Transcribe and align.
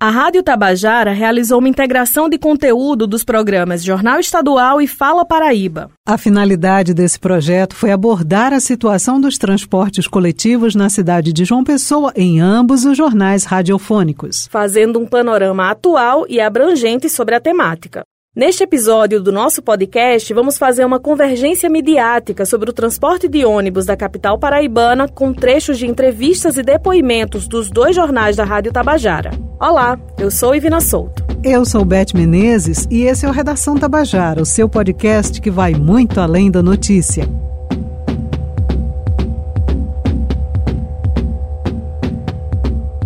A 0.00 0.10
Rádio 0.10 0.44
Tabajara 0.44 1.10
realizou 1.10 1.58
uma 1.58 1.68
integração 1.68 2.28
de 2.28 2.38
conteúdo 2.38 3.04
dos 3.04 3.24
programas 3.24 3.82
Jornal 3.82 4.20
Estadual 4.20 4.80
e 4.80 4.86
Fala 4.86 5.24
Paraíba. 5.24 5.90
A 6.06 6.16
finalidade 6.16 6.94
desse 6.94 7.18
projeto 7.18 7.74
foi 7.74 7.90
abordar 7.90 8.52
a 8.52 8.60
situação 8.60 9.20
dos 9.20 9.36
transportes 9.36 10.06
coletivos 10.06 10.76
na 10.76 10.88
cidade 10.88 11.32
de 11.32 11.44
João 11.44 11.64
Pessoa 11.64 12.12
em 12.14 12.40
ambos 12.40 12.84
os 12.84 12.96
jornais 12.96 13.42
radiofônicos, 13.42 14.46
fazendo 14.48 15.00
um 15.00 15.06
panorama 15.06 15.68
atual 15.68 16.24
e 16.28 16.40
abrangente 16.40 17.10
sobre 17.10 17.34
a 17.34 17.40
temática. 17.40 18.04
Neste 18.36 18.62
episódio 18.62 19.22
do 19.22 19.32
nosso 19.32 19.62
podcast, 19.62 20.32
vamos 20.34 20.58
fazer 20.58 20.84
uma 20.84 21.00
convergência 21.00 21.68
midiática 21.68 22.44
sobre 22.44 22.68
o 22.70 22.74
transporte 22.74 23.26
de 23.26 23.44
ônibus 23.44 23.86
da 23.86 23.96
capital 23.96 24.38
paraibana 24.38 25.08
com 25.08 25.32
trechos 25.32 25.78
de 25.78 25.86
entrevistas 25.86 26.58
e 26.58 26.62
depoimentos 26.62 27.48
dos 27.48 27.70
dois 27.70 27.96
jornais 27.96 28.36
da 28.36 28.44
Rádio 28.44 28.70
Tabajara. 28.70 29.30
Olá, 29.58 29.98
eu 30.18 30.30
sou 30.30 30.54
Ivina 30.54 30.80
Souto. 30.80 31.24
Eu 31.42 31.64
sou 31.64 31.84
Beth 31.84 32.12
Menezes 32.14 32.86
e 32.90 33.04
esse 33.04 33.24
é 33.24 33.28
o 33.28 33.32
Redação 33.32 33.76
Tabajara, 33.76 34.42
o 34.42 34.46
seu 34.46 34.68
podcast 34.68 35.40
que 35.40 35.50
vai 35.50 35.72
muito 35.72 36.20
além 36.20 36.50
da 36.50 36.62
notícia. 36.62 37.26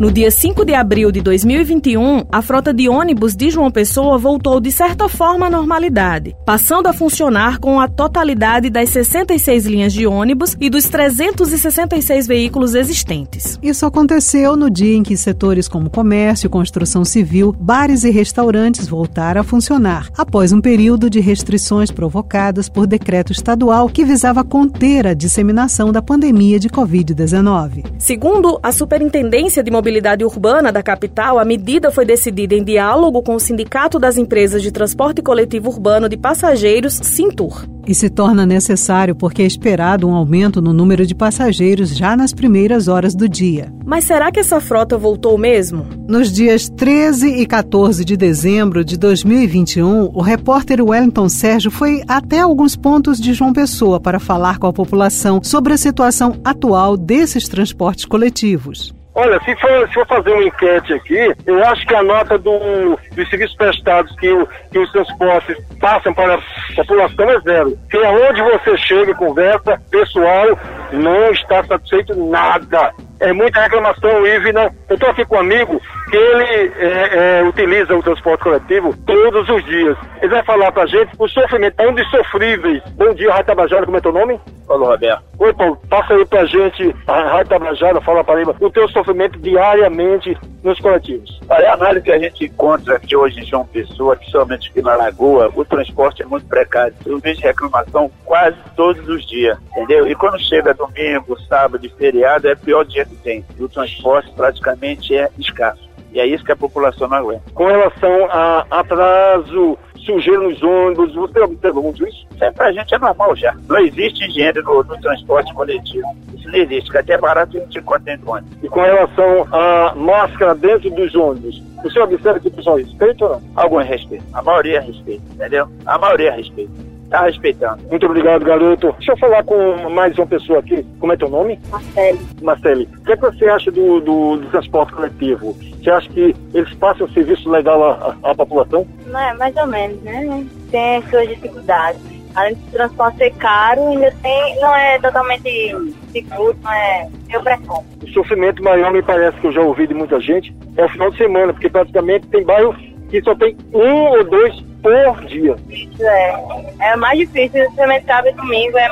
No 0.00 0.10
dia 0.10 0.30
5 0.30 0.64
de 0.64 0.74
abril 0.74 1.12
de 1.12 1.20
2021, 1.20 2.24
a 2.32 2.42
frota 2.42 2.74
de 2.74 2.88
ônibus 2.88 3.36
de 3.36 3.50
João 3.50 3.70
Pessoa 3.70 4.18
voltou 4.18 4.58
de 4.58 4.72
certa 4.72 5.08
forma 5.08 5.46
à 5.46 5.50
normalidade, 5.50 6.34
passando 6.44 6.88
a 6.88 6.92
funcionar 6.92 7.58
com 7.58 7.78
a 7.78 7.86
totalidade 7.86 8.68
das 8.68 8.88
66 8.88 9.66
linhas 9.66 9.92
de 9.92 10.04
ônibus 10.04 10.56
e 10.58 10.68
dos 10.68 10.88
366 10.88 12.26
veículos 12.26 12.74
existentes. 12.74 13.58
Isso 13.62 13.86
aconteceu 13.86 14.56
no 14.56 14.68
dia 14.68 14.96
em 14.96 15.04
que 15.04 15.16
setores 15.16 15.68
como 15.68 15.88
comércio, 15.88 16.50
construção 16.50 17.04
civil, 17.04 17.54
bares 17.56 18.02
e 18.02 18.10
restaurantes 18.10 18.88
voltaram 18.88 19.42
a 19.42 19.44
funcionar, 19.44 20.08
após 20.16 20.52
um 20.52 20.60
período 20.60 21.08
de 21.08 21.20
restrições 21.20 21.92
provocadas 21.92 22.68
por 22.68 22.88
decreto 22.88 23.30
estadual 23.30 23.88
que 23.88 24.04
visava 24.04 24.42
conter 24.42 25.06
a 25.06 25.14
disseminação 25.14 25.92
da 25.92 26.02
pandemia 26.02 26.58
de 26.58 26.68
Covid-19. 26.68 27.84
Segundo 27.98 28.58
a 28.62 28.72
Superintendência 28.72 29.62
de 29.62 29.70
Mobilidade 29.70 29.91
mobilidade 29.92 30.24
urbana 30.24 30.72
da 30.72 30.82
capital, 30.82 31.38
a 31.38 31.44
medida 31.44 31.90
foi 31.90 32.06
decidida 32.06 32.54
em 32.54 32.64
diálogo 32.64 33.22
com 33.22 33.34
o 33.34 33.40
Sindicato 33.40 33.98
das 33.98 34.16
Empresas 34.16 34.62
de 34.62 34.72
Transporte 34.72 35.20
Coletivo 35.20 35.68
Urbano 35.68 36.08
de 36.08 36.16
Passageiros, 36.16 36.94
Sintur. 36.94 37.66
E 37.86 37.94
se 37.94 38.08
torna 38.08 38.46
necessário 38.46 39.14
porque 39.14 39.42
é 39.42 39.44
esperado 39.44 40.08
um 40.08 40.14
aumento 40.14 40.62
no 40.62 40.72
número 40.72 41.04
de 41.04 41.14
passageiros 41.14 41.94
já 41.94 42.16
nas 42.16 42.32
primeiras 42.32 42.88
horas 42.88 43.14
do 43.14 43.28
dia. 43.28 43.70
Mas 43.84 44.04
será 44.04 44.32
que 44.32 44.40
essa 44.40 44.60
frota 44.60 44.96
voltou 44.96 45.36
mesmo? 45.36 45.84
Nos 46.08 46.32
dias 46.32 46.70
13 46.70 47.42
e 47.42 47.44
14 47.44 48.02
de 48.02 48.16
dezembro 48.16 48.82
de 48.82 48.96
2021, 48.96 50.10
o 50.14 50.22
repórter 50.22 50.82
Wellington 50.82 51.28
Sérgio 51.28 51.70
foi 51.70 52.02
até 52.08 52.40
alguns 52.40 52.76
pontos 52.76 53.20
de 53.20 53.34
João 53.34 53.52
Pessoa 53.52 54.00
para 54.00 54.18
falar 54.18 54.58
com 54.58 54.68
a 54.68 54.72
população 54.72 55.42
sobre 55.42 55.74
a 55.74 55.78
situação 55.78 56.36
atual 56.44 56.96
desses 56.96 57.46
transportes 57.46 58.06
coletivos. 58.06 58.94
Olha, 59.14 59.38
se 59.44 59.54
for, 59.56 59.88
se 59.88 59.94
for 59.94 60.06
fazer 60.06 60.32
uma 60.32 60.44
enquete 60.44 60.94
aqui, 60.94 61.34
eu 61.46 61.62
acho 61.66 61.86
que 61.86 61.94
a 61.94 62.02
nota 62.02 62.38
do, 62.38 62.98
dos 63.14 63.28
serviços 63.28 63.56
prestados 63.56 64.14
que, 64.16 64.30
o, 64.30 64.48
que 64.70 64.78
os 64.78 64.90
transportes 64.90 65.56
passam 65.78 66.14
para 66.14 66.34
a 66.36 66.74
população 66.76 67.30
é 67.30 67.40
zero. 67.40 67.78
Que 67.90 67.98
aonde 67.98 68.40
você 68.40 68.76
chega 68.78 69.14
conversa, 69.14 69.80
pessoal 69.90 70.58
não 70.92 71.30
está 71.30 71.62
satisfeito 71.64 72.14
nada 72.16 72.92
é 73.22 73.32
muita 73.32 73.60
reclamação, 73.62 74.26
Ivna. 74.26 74.74
Eu 74.88 74.94
estou 74.94 75.08
aqui 75.08 75.24
com 75.24 75.36
um 75.36 75.40
amigo 75.40 75.80
que 76.12 76.18
ele 76.18 76.72
é, 76.76 77.38
é, 77.38 77.42
utiliza 77.42 77.96
o 77.96 78.02
transporte 78.02 78.44
coletivo 78.44 78.94
todos 79.06 79.48
os 79.48 79.64
dias. 79.64 79.96
Ele 80.20 80.28
vai 80.28 80.44
falar 80.44 80.70
pra 80.70 80.84
gente 80.84 81.10
o 81.18 81.26
sofrimento, 81.26 81.74
é 81.78 81.88
um 81.88 81.94
dos 81.94 82.08
sofríveis. 82.10 82.82
Bom 82.96 83.14
dia, 83.14 83.30
Rádio 83.30 83.46
Tabajara, 83.46 83.86
como 83.86 83.96
é 83.96 84.00
teu 84.02 84.12
nome? 84.12 84.38
Paulo 84.66 84.84
Roberto. 84.84 85.24
Oi, 85.38 85.54
Paulo, 85.54 85.78
passa 85.88 86.12
aí 86.12 86.26
pra 86.26 86.44
gente, 86.44 86.94
a 87.06 87.22
Rádio 87.22 87.48
Tabajara, 87.48 88.00
fala 88.02 88.22
para 88.22 88.42
o 88.60 88.70
teu 88.70 88.86
sofrimento 88.90 89.38
diariamente 89.38 90.36
nos 90.62 90.78
coletivos. 90.80 91.40
Olha, 91.48 91.70
a 91.70 91.74
análise 91.74 92.04
que 92.04 92.12
a 92.12 92.18
gente 92.18 92.44
encontra 92.44 92.96
aqui 92.96 93.16
hoje 93.16 93.40
em 93.40 93.46
João 93.46 93.64
Pessoa, 93.64 94.14
principalmente 94.14 94.68
aqui 94.68 94.82
na 94.82 94.94
Lagoa, 94.94 95.50
o 95.54 95.64
transporte 95.64 96.22
é 96.22 96.26
muito 96.26 96.46
precário. 96.46 96.94
Eu 97.06 97.18
vejo 97.20 97.40
reclamação 97.40 98.10
quase 98.26 98.58
todos 98.76 99.08
os 99.08 99.24
dias, 99.26 99.56
entendeu? 99.70 100.06
E 100.06 100.14
quando 100.14 100.38
chega 100.38 100.74
domingo, 100.74 101.40
sábado 101.48 101.88
feriado, 101.96 102.48
é 102.48 102.52
o 102.52 102.58
pior 102.58 102.84
dia 102.84 103.06
que 103.06 103.16
tem. 103.16 103.42
E 103.58 103.64
o 103.64 103.68
transporte 103.68 104.30
praticamente 104.32 105.16
é 105.16 105.30
escasso. 105.38 105.90
E 106.12 106.20
é 106.20 106.26
isso 106.26 106.44
que 106.44 106.52
a 106.52 106.56
população 106.56 107.08
não 107.08 107.16
aguenta. 107.16 107.42
Com 107.54 107.66
relação 107.66 108.26
a 108.30 108.66
atraso, 108.70 109.78
sujeira 110.04 110.40
nos 110.40 110.62
ônibus, 110.62 111.14
você 111.14 111.40
observa 111.40 111.80
muito 111.80 112.06
isso? 112.06 112.26
Isso 112.34 112.44
é, 112.44 112.50
pra 112.50 112.72
gente 112.72 112.94
é 112.94 112.98
normal 112.98 113.34
já. 113.34 113.54
Não 113.68 113.78
existe 113.78 114.24
higiene 114.24 114.60
no, 114.60 114.82
no 114.82 115.00
transporte 115.00 115.52
coletivo. 115.54 116.06
Isso 116.34 116.48
não 116.48 116.58
existe, 116.58 116.90
que 116.90 116.98
até 116.98 117.14
é 117.14 117.18
barato 117.18 117.56
a 117.56 117.60
gente 117.60 117.78
encontra 117.78 118.04
dentro 118.04 118.26
do 118.26 118.32
ônibus. 118.32 118.58
E 118.62 118.68
com 118.68 118.80
relação 118.80 119.46
à 119.52 119.94
máscara 119.94 120.54
dentro 120.54 120.90
dos 120.90 121.14
ônibus, 121.14 121.62
o 121.84 121.90
senhor 121.90 122.04
observa 122.04 122.40
que 122.40 122.48
o 122.48 122.52
pessoal 122.52 122.76
respeita 122.76 123.24
ou 123.24 123.30
não? 123.30 123.42
Alguns 123.56 123.86
respeitam. 123.86 124.26
A 124.34 124.42
maioria 124.42 124.80
respeita, 124.80 125.22
entendeu? 125.34 125.68
A 125.86 125.98
maioria 125.98 126.32
respeita 126.32 126.91
tá 127.12 127.26
respeitando. 127.26 127.82
Muito 127.90 128.06
obrigado, 128.06 128.44
garoto. 128.44 128.92
Deixa 128.92 129.12
eu 129.12 129.16
falar 129.18 129.44
com 129.44 129.90
mais 129.90 130.16
uma 130.16 130.26
pessoa 130.26 130.60
aqui. 130.60 130.84
Como 130.98 131.12
é 131.12 131.16
teu 131.16 131.28
nome? 131.28 131.60
Marcele. 131.70 132.20
Marcele, 132.40 132.88
o 132.98 133.04
que, 133.04 133.12
é 133.12 133.16
que 133.16 133.22
você 133.22 133.44
acha 133.46 133.70
do, 133.70 134.00
do, 134.00 134.36
do, 134.38 134.48
transporte 134.48 134.94
coletivo? 134.94 135.52
Você 135.52 135.90
acha 135.90 136.08
que 136.08 136.34
eles 136.54 136.74
passam 136.74 137.06
um 137.06 137.10
serviço 137.10 137.50
legal 137.50 137.84
à, 137.84 138.16
à, 138.22 138.30
à 138.30 138.34
população? 138.34 138.86
Não 139.06 139.20
é, 139.20 139.34
mais 139.34 139.54
ou 139.56 139.66
menos, 139.66 140.02
né? 140.02 140.46
Tem 140.70 141.02
suas 141.10 141.28
dificuldades. 141.28 142.00
Além 142.34 142.54
do 142.54 142.70
transporte 142.70 143.18
ser 143.18 143.30
caro, 143.34 143.88
ainda 143.88 144.10
tem, 144.22 144.58
não 144.58 144.74
é 144.74 144.98
totalmente 144.98 145.76
seguro, 146.12 146.56
não 146.62 146.72
é. 146.72 147.08
Eu 147.30 147.42
preciso. 147.42 147.84
O 148.02 148.08
sofrimento 148.08 148.62
maior, 148.64 148.90
me 148.90 149.02
parece 149.02 149.38
que 149.38 149.48
eu 149.48 149.52
já 149.52 149.60
ouvi 149.60 149.86
de 149.86 149.92
muita 149.92 150.18
gente, 150.18 150.54
é 150.78 150.84
o 150.86 150.88
final 150.88 151.10
de 151.10 151.18
semana, 151.18 151.52
porque 151.52 151.68
praticamente 151.68 152.26
tem 152.28 152.42
bairro 152.42 152.74
que 153.10 153.20
só 153.20 153.34
tem 153.34 153.54
um 153.74 154.08
ou 154.08 154.24
dois 154.24 154.64
por 154.82 155.24
dia. 155.26 155.56
Isso 155.70 156.02
é. 156.02 156.72
É 156.80 156.96
mais 156.96 157.18
difícil, 157.18 157.70
também 157.76 158.02
sábado 158.02 158.36
domingo, 158.36 158.76
é 158.76 158.88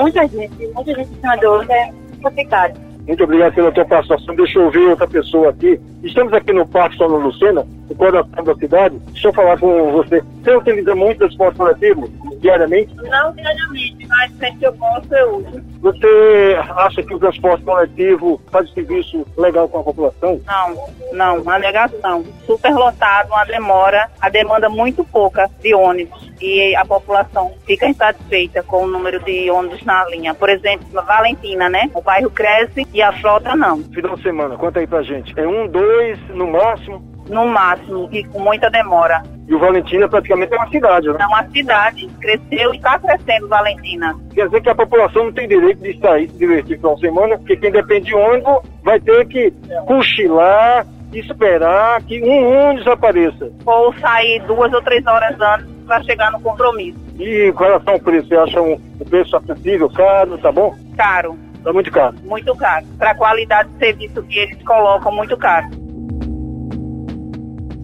muita 0.00 0.26
gente, 0.28 0.66
muita 0.74 0.94
gente 0.94 1.10
em 1.10 1.20
cima 1.20 1.36
do 1.36 1.46
outro, 1.48 1.72
é 1.72 1.92
complicado. 2.22 2.80
Muito 3.06 3.24
obrigado 3.24 3.54
pela 3.54 3.72
tua 3.72 3.84
participação. 3.84 4.36
Deixa 4.36 4.58
eu 4.58 4.66
ouvir 4.66 4.86
outra 4.86 5.08
pessoa 5.08 5.50
aqui. 5.50 5.80
Estamos 6.04 6.32
aqui 6.32 6.52
no 6.52 6.66
Parque 6.66 6.96
São 6.96 7.08
Lucena, 7.08 7.66
no 7.88 7.96
coração 7.96 8.44
da 8.44 8.54
cidade. 8.54 8.96
Deixa 9.10 9.28
eu 9.28 9.32
falar 9.32 9.58
com 9.58 9.90
você. 9.90 10.22
Você 10.42 10.56
utiliza 10.56 10.94
muito 10.94 11.18
transporte 11.18 11.58
coletivo 11.58 12.08
diariamente? 12.42 12.94
Não 12.96 13.32
diariamente, 13.32 14.06
mas 14.08 14.30
sempre 14.32 14.58
que 14.58 14.66
eu 14.66 14.72
posso 14.74 15.14
eu 15.14 15.36
uso. 15.36 15.62
Você 15.80 16.58
acha 16.76 17.02
que 17.02 17.14
o 17.14 17.18
transporte 17.18 17.64
coletivo 17.64 18.40
faz 18.50 18.70
serviço 18.72 19.24
legal 19.38 19.68
com 19.68 19.78
a 19.78 19.84
população? 19.84 20.40
Não, 20.44 20.88
não, 21.12 21.42
uma 21.42 21.58
negação. 21.58 22.24
Super 22.44 22.74
lotado, 22.74 23.28
uma 23.28 23.44
demora, 23.44 24.10
a 24.20 24.28
demanda 24.28 24.68
muito 24.68 25.04
pouca 25.04 25.48
de 25.60 25.72
ônibus 25.74 26.30
e 26.40 26.74
a 26.74 26.84
população 26.84 27.52
fica 27.64 27.86
insatisfeita 27.86 28.62
com 28.64 28.84
o 28.84 28.86
número 28.86 29.20
de 29.20 29.48
ônibus 29.50 29.82
na 29.84 30.04
linha. 30.08 30.34
Por 30.34 30.50
exemplo, 30.50 30.86
na 30.92 31.02
Valentina, 31.02 31.68
né? 31.68 31.88
O 31.94 32.02
bairro 32.02 32.30
cresce 32.30 32.86
e 32.92 33.00
a 33.00 33.12
frota 33.12 33.54
não. 33.54 33.78
Final 33.84 34.16
de 34.16 34.22
semana, 34.22 34.56
conta 34.56 34.80
aí 34.80 34.86
pra 34.86 35.02
gente. 35.02 35.32
É 35.38 35.46
um, 35.46 35.68
dois, 35.68 36.18
no 36.30 36.50
máximo? 36.50 37.11
No 37.32 37.46
máximo, 37.46 38.08
e 38.12 38.22
com 38.24 38.40
muita 38.40 38.70
demora. 38.70 39.22
E 39.48 39.54
o 39.54 39.58
Valentina 39.58 40.06
praticamente 40.08 40.52
é 40.52 40.56
uma 40.56 40.68
cidade, 40.68 41.08
né? 41.08 41.16
É 41.18 41.26
uma 41.26 41.48
cidade, 41.48 42.06
cresceu 42.20 42.72
e 42.72 42.76
está 42.76 42.98
crescendo 42.98 43.48
Valentina. 43.48 44.14
Quer 44.34 44.46
dizer 44.46 44.60
que 44.60 44.68
a 44.68 44.74
população 44.74 45.24
não 45.24 45.32
tem 45.32 45.48
direito 45.48 45.82
de 45.82 45.98
sair, 45.98 46.28
se 46.28 46.38
divertir 46.38 46.76
final 46.76 46.94
de 46.94 47.00
semana, 47.00 47.38
porque 47.38 47.56
quem 47.56 47.72
depende 47.72 48.06
de 48.06 48.14
ônibus 48.14 48.58
vai 48.84 49.00
ter 49.00 49.26
que 49.26 49.50
cochilar, 49.86 50.86
esperar 51.12 52.02
que 52.02 52.22
um 52.22 52.68
ônibus 52.68 52.86
apareça. 52.86 53.50
Ou 53.64 53.92
sair 53.98 54.42
duas 54.46 54.72
ou 54.72 54.82
três 54.82 55.04
horas 55.06 55.34
antes 55.40 55.66
para 55.86 56.02
chegar 56.02 56.30
no 56.32 56.40
compromisso. 56.40 56.98
E 57.18 57.50
com 57.52 57.64
relação 57.64 57.94
ao 57.94 58.00
preço, 58.00 58.28
você 58.28 58.36
acha 58.36 58.60
um, 58.60 58.74
um 58.74 59.04
preço 59.08 59.36
acessível, 59.36 59.90
caro, 59.90 60.38
tá 60.38 60.52
bom? 60.52 60.74
Caro. 60.96 61.36
Tá 61.64 61.72
muito 61.72 61.90
caro? 61.90 62.16
Muito 62.24 62.56
caro. 62.56 62.86
Para 62.98 63.12
a 63.12 63.14
qualidade 63.14 63.68
de 63.70 63.78
serviço 63.78 64.22
que 64.24 64.38
eles 64.38 64.62
colocam, 64.64 65.12
muito 65.12 65.36
caro. 65.36 65.81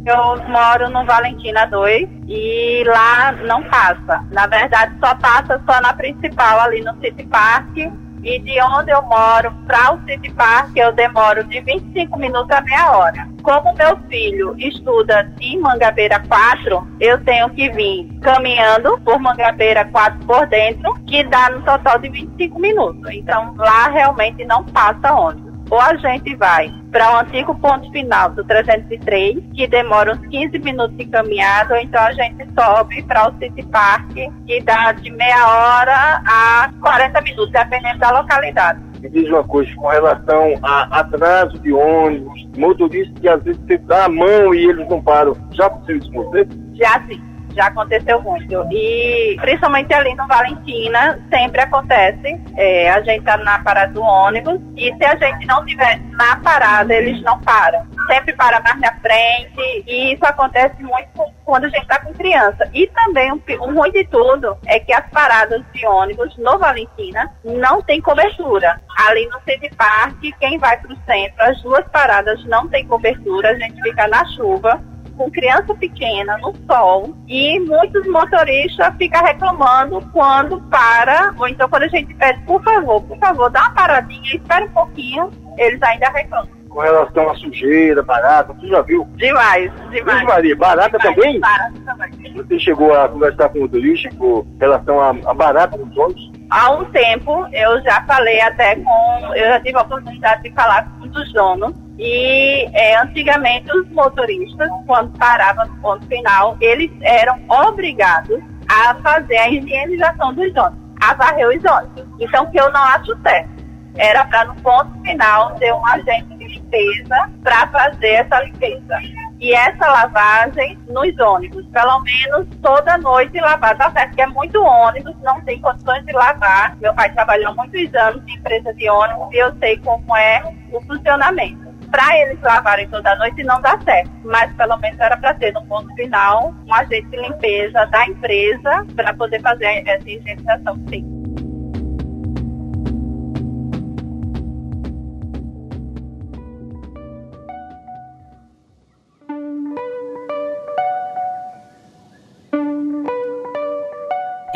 Eu 0.09 0.43
moro 0.49 0.89
no 0.89 1.05
Valentina 1.05 1.67
2 1.67 2.09
e 2.27 2.83
lá 2.87 3.31
não 3.33 3.63
passa. 3.65 4.25
Na 4.33 4.47
verdade, 4.47 4.97
só 4.99 5.15
passa 5.17 5.61
só 5.69 5.83
na 5.83 5.93
principal, 5.93 6.61
ali 6.61 6.81
no 6.81 6.99
City 6.99 7.27
Park 7.27 7.77
e 7.77 8.39
de 8.39 8.59
onde 8.63 8.91
eu 8.91 9.03
moro 9.03 9.53
para 9.67 9.93
o 9.93 10.01
City 10.07 10.33
Park 10.33 10.75
eu 10.77 10.93
demoro 10.93 11.45
de 11.45 11.61
25 11.61 12.19
minutos 12.19 12.51
a 12.57 12.63
meia 12.63 12.91
hora. 12.93 13.29
Como 13.43 13.75
meu 13.75 13.99
filho 14.09 14.55
estuda 14.59 15.31
em 15.43 15.61
Mangabeira 15.61 16.21
4, 16.27 16.89
eu 17.01 17.23
tenho 17.25 17.51
que 17.51 17.71
vir 17.71 18.09
caminhando 18.23 18.99
por 19.01 19.19
Mangabeira 19.19 19.85
4 19.85 20.27
por 20.27 20.47
dentro, 20.47 20.95
que 21.07 21.23
dá 21.25 21.51
no 21.51 21.61
total 21.63 21.99
de 21.99 22.09
25 22.09 22.59
minutos. 22.59 23.13
Então 23.13 23.55
lá 23.59 23.89
realmente 23.89 24.43
não 24.47 24.65
passa 24.65 25.13
ônibus. 25.13 25.48
Ou 25.71 25.81
a 25.81 25.95
gente 25.97 26.35
vai 26.37 26.73
para 26.91 27.13
o 27.13 27.19
antigo 27.19 27.55
ponto 27.57 27.91
final 27.91 28.31
do 28.31 28.45
303, 28.45 29.39
que 29.55 29.67
demora 29.67 30.13
uns 30.13 30.27
15 30.29 30.59
minutos 30.59 30.97
de 30.97 31.05
caminhada, 31.07 31.75
ou 31.75 31.81
então 31.81 32.01
a 32.03 32.13
gente 32.13 32.47
sobe 32.59 33.03
para 33.03 33.29
o 33.29 33.39
City 33.39 33.63
Park, 33.67 34.13
que 34.47 34.63
dá 34.63 34.93
de 34.93 35.11
meia 35.11 35.47
hora 35.47 36.23
a 36.25 36.71
40 36.81 37.21
minutos, 37.21 37.53
dependendo 37.53 37.99
da 37.99 38.11
localidade. 38.19 38.81
Me 39.01 39.09
diz 39.11 39.29
uma 39.29 39.45
coisa 39.45 39.71
com 39.77 39.89
relação 39.89 40.55
a 40.63 41.01
atraso 41.01 41.59
de 41.61 41.73
ônibus, 41.73 42.49
motoristas 42.57 43.21
que 43.21 43.29
às 43.29 43.43
vezes 43.43 43.61
você 43.63 43.79
dá 43.79 44.07
a 44.07 44.09
mão 44.09 44.55
e 44.55 44.69
eles 44.69 44.89
não 44.89 45.01
param. 45.01 45.37
Já 45.53 45.67
aconteceu 45.67 45.99
isso 45.99 46.13
com 46.13 46.25
você? 46.25 46.49
Já 46.75 47.01
sim 47.07 47.28
já 47.59 47.67
aconteceu 47.67 48.23
muito. 48.23 48.67
E 48.71 49.37
principalmente 49.41 49.93
ali 49.93 50.15
no 50.15 50.29
Valentina, 50.29 51.19
sempre 51.29 51.61
acontece. 51.61 52.41
É, 52.57 52.89
a 52.91 53.01
gente 53.01 53.25
tá 53.25 53.37
na 53.39 53.59
parada 53.59 53.93
do 53.93 54.01
ônibus 54.01 54.61
e 54.77 54.95
se 54.95 55.05
a 55.05 55.17
gente 55.17 55.45
não 55.47 55.67
tiver 55.67 56.01
na 56.13 56.37
parada, 56.37 56.95
eles 56.95 57.21
não 57.23 57.41
param. 57.41 57.85
Sempre 58.07 58.33
para 58.35 58.61
mais 58.61 58.79
na 58.81 58.95
frente. 59.01 59.85
E 59.87 60.15
isso 60.15 60.25
acontece 60.25 60.81
muito 60.81 61.09
quando 61.45 61.65
a 61.65 61.69
gente 61.69 61.83
está 61.83 61.99
com 61.99 62.15
criança. 62.15 62.71
E 62.73 62.87
também 62.87 63.33
o, 63.33 63.43
o 63.61 63.75
ruim 63.75 63.91
de 63.91 64.07
tudo 64.07 64.57
é 64.67 64.79
que 64.79 64.93
as 64.93 65.07
paradas 65.11 65.61
de 65.75 65.85
ônibus 65.85 66.37
no 66.39 66.59
Valentina 66.59 67.29
não 67.45 67.83
tem 67.83 68.01
cobertura. 68.01 68.81
Ali 68.97 69.27
no 69.27 69.41
City 69.41 69.75
Park, 69.77 70.17
quem 70.39 70.59
vai 70.59 70.77
para 70.79 70.93
o 70.93 70.99
centro, 71.05 71.43
as 71.43 71.61
duas 71.63 71.85
paradas 71.89 72.45
não 72.45 72.69
tem 72.69 72.87
cobertura, 72.87 73.51
a 73.51 73.59
gente 73.59 73.83
fica 73.83 74.07
na 74.07 74.25
chuva 74.37 74.81
com 75.19 75.31
criança 75.31 75.75
pequena 75.75 76.39
no 76.39 76.55
sol 76.67 77.13
e 77.27 77.59
muitos 77.61 78.07
motoristas 78.07 78.95
ficam 78.97 79.23
reclamando 79.23 80.01
quando 80.13 80.61
para, 80.71 81.35
ou 81.37 81.49
então 81.49 81.69
quando 81.69 81.83
a 81.83 81.89
gente 81.89 82.15
pede, 82.15 82.41
por 82.45 82.63
favor, 82.63 83.03
por 83.03 83.19
favor, 83.19 83.51
dá 83.51 83.63
uma 83.63 83.71
paradinha, 83.73 84.37
espera 84.37 84.65
um 84.65 84.71
pouquinho, 84.71 85.31
eles 85.59 85.83
ainda 85.83 86.09
reclamam. 86.11 86.57
Com 86.69 86.81
relação 86.81 87.31
à 87.31 87.35
sujeira, 87.35 88.03
barata, 88.03 88.53
você 88.53 88.69
já 88.69 88.83
viu? 88.83 89.05
Demais, 89.17 89.73
demais. 89.91 90.23
Maria, 90.23 90.55
barata 90.55 90.99
demais, 90.99 91.17
também? 91.17 91.41
Barata 91.41 91.81
também. 91.85 92.33
Você 92.35 92.59
chegou 92.61 92.95
a 92.95 93.09
conversar 93.09 93.49
com 93.49 93.59
o 93.59 93.63
motorista 93.63 94.09
com 94.17 94.47
relação 94.61 95.01
à, 95.01 95.35
barata 95.35 95.77
nos 95.77 95.97
ônibus? 95.97 96.31
Há 96.51 96.71
um 96.71 96.85
tempo 96.87 97.47
eu 97.53 97.83
já 97.83 98.05
falei 98.05 98.41
até 98.41 98.77
com, 98.77 99.35
eu 99.35 99.49
já 99.49 99.61
tive 99.61 99.77
a 99.77 99.83
oportunidade 99.83 100.43
de 100.43 100.53
falar 100.53 100.89
com 100.89 101.07
um 101.07 101.09
dos 101.09 101.33
donos 101.33 101.88
e 101.99 102.71
é, 102.73 102.97
antigamente 103.01 103.77
os 103.77 103.91
motoristas, 103.91 104.71
quando 104.87 105.19
paravam 105.19 105.67
no 105.67 105.77
ponto 105.81 106.07
final, 106.07 106.57
eles 106.61 106.93
eram 107.03 107.41
obrigados 107.49 108.41
a 108.69 108.95
fazer 108.97 109.37
a 109.37 109.49
higienização 109.49 110.33
dos 110.33 110.55
ônibus, 110.55 110.79
a 111.01 111.15
varrer 111.15 111.49
os 111.49 111.65
ônibus. 111.65 112.05
Então, 112.21 112.47
que 112.53 112.61
eu 112.61 112.71
não 112.71 112.83
acho 112.85 113.19
certo. 113.23 113.59
Era 113.97 114.25
para 114.27 114.45
no 114.45 114.55
ponto 114.57 114.93
final 115.03 115.57
ter 115.57 115.75
um 115.75 115.85
agente 115.87 116.33
de 116.37 116.45
limpeza 116.45 117.31
para 117.43 117.67
fazer 117.67 118.11
essa 118.11 118.43
limpeza. 118.45 118.97
E 119.41 119.53
essa 119.53 119.91
lavagem 119.91 120.79
nos 120.89 121.19
ônibus, 121.19 121.67
pelo 121.67 122.01
menos 122.03 122.47
toda 122.63 122.99
noite 122.99 123.41
lavar. 123.41 123.77
Tá 123.77 123.91
certo 123.91 124.15
que 124.15 124.23
é 124.23 124.27
muito 124.27 124.63
ônibus, 124.63 125.17
não 125.23 125.41
tem 125.41 125.61
condições 125.61 126.05
de 126.07 126.13
lavar. 126.13 126.77
Meu 126.77 126.95
pai 126.95 127.13
trabalhou 127.13 127.57
muitos 127.57 127.93
anos 127.95 128.23
em 128.29 128.35
empresa 128.35 128.73
de 128.75 128.89
ônibus 128.89 129.33
e 129.33 129.39
eu 129.39 129.53
sei 129.59 129.79
como 129.79 130.17
é 130.17 130.43
o 130.73 130.81
funcionamento 130.83 131.68
para 131.91 132.19
eles 132.19 132.41
lavarem 132.43 132.89
toda 132.89 133.15
noite 133.17 133.43
não 133.45 133.61
dá 133.61 133.79
certo. 133.81 134.11
Mas 134.25 134.53
pelo 134.55 134.77
menos 134.79 134.99
era 135.01 135.17
para 135.17 135.35
ter 135.35 135.53
no 135.53 135.65
ponto 135.67 135.93
final 135.95 136.55
um 136.67 136.75
agente 136.75 137.09
de 137.09 137.17
limpeza 137.17 137.87
da 137.87 138.07
empresa 138.07 138.87
para 138.95 139.15
poder 139.15 139.41
fazer 139.41 139.83
essa 139.87 140.09
higienização 140.09 140.77
sim. 140.89 141.18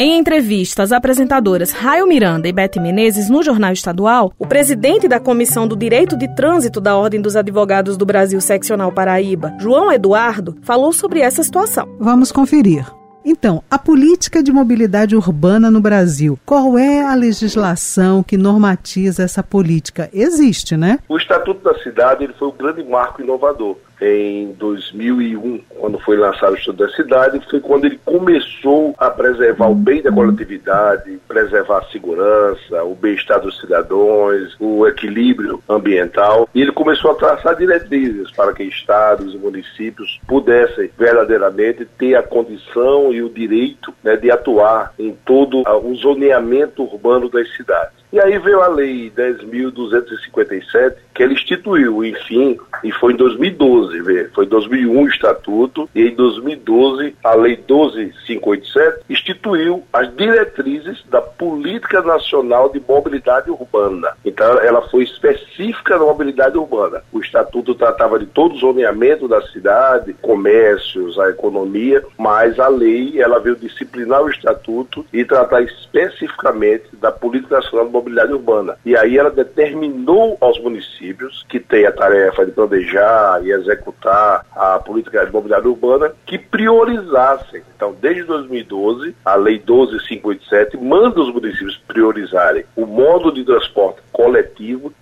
Em 0.05 0.19
entrevista 0.19 0.83
às 0.83 0.91
apresentadoras 0.91 1.71
Raio 1.71 2.09
Miranda 2.09 2.49
e 2.49 2.53
Bete 2.53 2.81
Menezes 2.81 3.31
no 3.31 3.41
Jornal 3.41 3.73
Estadual, 3.73 4.33
o 4.37 4.45
presidente 4.45 5.07
da 5.07 5.21
Comissão 5.21 5.69
do 5.69 5.77
Direito 5.77 6.17
de 6.17 6.27
Trânsito 6.35 6.81
da 6.81 6.97
Ordem 6.97 7.23
dos 7.23 7.37
Advogados 7.37 7.97
do 7.97 8.05
Brasil 8.05 8.41
Seccional 8.41 8.91
Paraíba, 8.91 9.55
João 9.61 9.93
Eduardo, 9.93 10.57
falou 10.63 10.93
sobre 10.93 11.21
essa 11.21 11.45
situação. 11.45 11.89
Vamos 12.01 12.33
conferir. 12.33 12.85
Então, 13.25 13.63
a 13.71 13.79
política 13.79 14.43
de 14.43 14.51
mobilidade 14.51 15.15
urbana 15.15 15.71
no 15.71 15.81
Brasil, 15.81 16.37
qual 16.45 16.77
é 16.77 17.03
a 17.03 17.15
legislação 17.15 18.25
que 18.25 18.37
normatiza 18.37 19.23
essa 19.23 19.41
política? 19.41 20.11
Existe, 20.13 20.77
né? 20.77 20.99
O 21.09 21.17
Estatuto 21.17 21.63
da 21.63 21.79
Cidade 21.79 22.25
ele 22.25 22.33
foi 22.33 22.49
um 22.49 22.57
grande 22.57 22.83
marco 22.83 23.23
inovador 23.23 23.77
em 24.03 24.53
2001, 24.55 25.61
quando 25.79 25.99
foi 26.01 26.17
lançado 26.17 26.53
o 26.53 26.57
Estudo 26.57 26.85
da 26.85 26.93
Cidade, 26.93 27.41
foi 27.49 27.61
quando 27.61 27.85
ele 27.85 28.01
começou 28.05 28.95
a 28.99 29.09
preservar 29.09 29.69
o 29.69 29.75
bem 29.75 30.03
da 30.03 30.11
coletividade, 30.11 31.21
preservar 31.29 31.79
a 31.79 31.85
segurança, 31.85 32.83
o 32.83 32.97
bem-estar 32.97 33.41
dos 33.41 33.61
cidadãos, 33.61 34.57
o 34.59 34.87
equilíbrio 34.89 35.63
ambiental, 35.69 36.49
e 36.53 36.61
ele 36.61 36.73
começou 36.73 37.13
a 37.13 37.15
traçar 37.15 37.57
diretrizes 37.57 38.31
para 38.33 38.53
que 38.53 38.65
estados 38.65 39.35
e 39.35 39.39
municípios 39.39 40.21
pudessem 40.27 40.91
verdadeiramente 40.99 41.85
ter 41.97 42.17
a 42.17 42.23
condição 42.23 43.13
e 43.13 43.23
o 43.23 43.31
direito 43.31 43.95
né, 44.03 44.17
de 44.17 44.31
atuar 44.31 44.93
em 44.99 45.17
todo 45.25 45.63
o 45.63 45.95
zoneamento 45.95 46.83
urbano 46.83 47.29
das 47.29 47.55
cidades. 47.55 48.02
E 48.13 48.21
aí 48.21 48.39
veio 48.39 48.61
a 48.61 48.69
Lei 48.69 49.11
10.257, 49.17 50.97
que 51.15 51.23
ele 51.23 51.33
instituiu, 51.33 52.05
enfim, 52.05 52.59
e 52.85 52.93
foi 52.93 53.15
em 53.15 53.17
2012, 53.17 54.03
vê, 54.03 54.29
foi 54.35 54.45
em 54.45 54.49
2001 54.49 55.03
o 55.03 55.09
Estatuto, 55.09 55.89
e 55.95 56.03
em 56.03 56.15
2012 56.15 57.17
a 57.25 57.35
Lei 57.35 57.57
12.587 57.57 58.99
instituiu 59.09 59.83
as 59.91 60.15
diretrizes 60.15 61.03
da 61.09 61.23
Política 61.23 62.03
Nacional 62.03 62.69
de 62.69 62.83
Mobilidade 62.87 63.51
Urbana. 63.51 64.09
Então 64.43 64.59
ela 64.59 64.83
foi 64.89 65.05
específica 65.05 65.97
na 65.97 66.05
mobilidade 66.05 66.59
urbana. 66.59 67.05
O 67.13 67.21
Estatuto 67.21 67.77
tratava 67.77 68.19
de 68.19 68.27
todo 68.27 68.57
o 68.57 68.59
zoneamento 68.59 69.29
da 69.29 69.41
cidade, 69.41 70.15
comércios, 70.15 71.17
a 71.17 71.31
economia, 71.31 72.03
mas 72.19 72.59
a 72.59 72.67
lei 72.67 73.23
ela 73.23 73.39
veio 73.39 73.55
disciplinar 73.55 74.21
o 74.21 74.29
Estatuto 74.29 75.07
e 75.13 75.25
tratar 75.25 75.63
especificamente 75.63 76.87
da 76.95 77.13
Política 77.13 77.55
Nacional 77.55 77.87
de 77.87 77.93
mobilidade 77.93 78.33
urbana. 78.33 78.77
E 78.85 78.97
aí 78.97 79.17
ela 79.17 79.31
determinou 79.31 80.37
aos 80.41 80.61
municípios 80.61 81.47
que 81.49 81.61
têm 81.61 81.87
a 81.87 81.93
tarefa 81.93 82.45
de 82.45 82.51
planejar 82.51 83.41
e 83.45 83.53
executar 83.53 84.45
a 84.57 84.81
política 84.81 85.25
de 85.25 85.33
mobilidade 85.33 85.69
urbana 85.69 86.13
que 86.27 86.37
priorizassem. 86.37 87.63
Então, 87.77 87.95
desde 88.01 88.25
2012, 88.25 89.15
a 89.25 89.37
Lei 89.37 89.61
12587 89.61 90.77
manda 90.79 91.21
os 91.21 91.33
municípios 91.33 91.81
priorizarem 91.87 92.65
o 92.75 92.87
modo 92.87 93.31
de 93.31 93.45
transporte 93.45 94.01
coletivo 94.13 94.32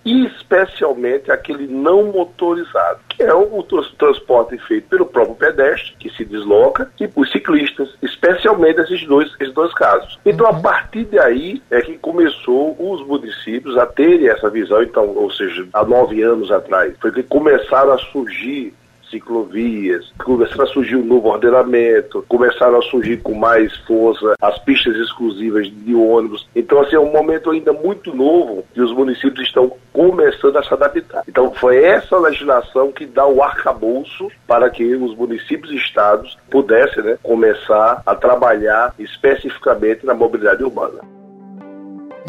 e 0.04 0.26
especialmente 0.26 1.30
aquele 1.30 1.66
não 1.66 2.04
motorizado, 2.04 3.00
que 3.08 3.22
é 3.22 3.34
o 3.34 3.62
transporte 3.98 4.58
feito 4.58 4.88
pelo 4.88 5.06
próprio 5.06 5.34
pedestre, 5.36 5.94
que 5.98 6.10
se 6.10 6.24
desloca, 6.24 6.90
e 6.98 7.06
por 7.06 7.26
ciclistas, 7.28 7.88
especialmente 8.02 8.80
esses 8.80 9.06
dois, 9.06 9.30
esses 9.40 9.52
dois 9.54 9.72
casos. 9.74 10.18
Então, 10.24 10.46
a 10.46 10.54
partir 10.54 11.04
daí 11.04 11.62
é 11.70 11.80
que 11.80 11.98
começou 11.98 12.76
os 12.78 13.06
municípios 13.06 13.76
a 13.76 13.86
terem 13.86 14.28
essa 14.28 14.48
visão, 14.50 14.82
então, 14.82 15.08
ou 15.16 15.30
seja, 15.30 15.66
há 15.72 15.84
nove 15.84 16.22
anos 16.22 16.50
atrás, 16.50 16.94
foi 17.00 17.12
que 17.12 17.22
começaram 17.22 17.92
a 17.92 17.98
surgir 17.98 18.74
ciclovias, 19.10 20.12
começaram 20.24 20.64
a 20.64 20.66
surgir 20.66 20.96
um 20.96 21.04
novo 21.04 21.28
ordenamento, 21.28 22.24
começaram 22.28 22.78
a 22.78 22.82
surgir 22.82 23.18
com 23.18 23.34
mais 23.34 23.76
força 23.78 24.34
as 24.40 24.58
pistas 24.60 24.96
exclusivas 24.96 25.70
de 25.70 25.94
ônibus. 25.94 26.48
Então, 26.54 26.80
assim, 26.80 26.96
é 26.96 27.00
um 27.00 27.12
momento 27.12 27.50
ainda 27.50 27.72
muito 27.72 28.14
novo 28.14 28.64
que 28.72 28.80
os 28.80 28.92
municípios 28.92 29.46
estão 29.46 29.72
começando 29.92 30.56
a 30.56 30.62
se 30.62 30.72
adaptar. 30.72 31.24
Então, 31.28 31.52
foi 31.54 31.82
essa 31.82 32.18
legislação 32.18 32.92
que 32.92 33.06
dá 33.06 33.26
o 33.26 33.42
arcabouço 33.42 34.28
para 34.46 34.70
que 34.70 34.94
os 34.94 35.14
municípios 35.16 35.72
e 35.72 35.76
estados 35.76 36.38
pudessem 36.50 37.02
né, 37.02 37.18
começar 37.22 38.02
a 38.06 38.14
trabalhar 38.14 38.94
especificamente 38.98 40.06
na 40.06 40.14
mobilidade 40.14 40.62
urbana. 40.62 41.19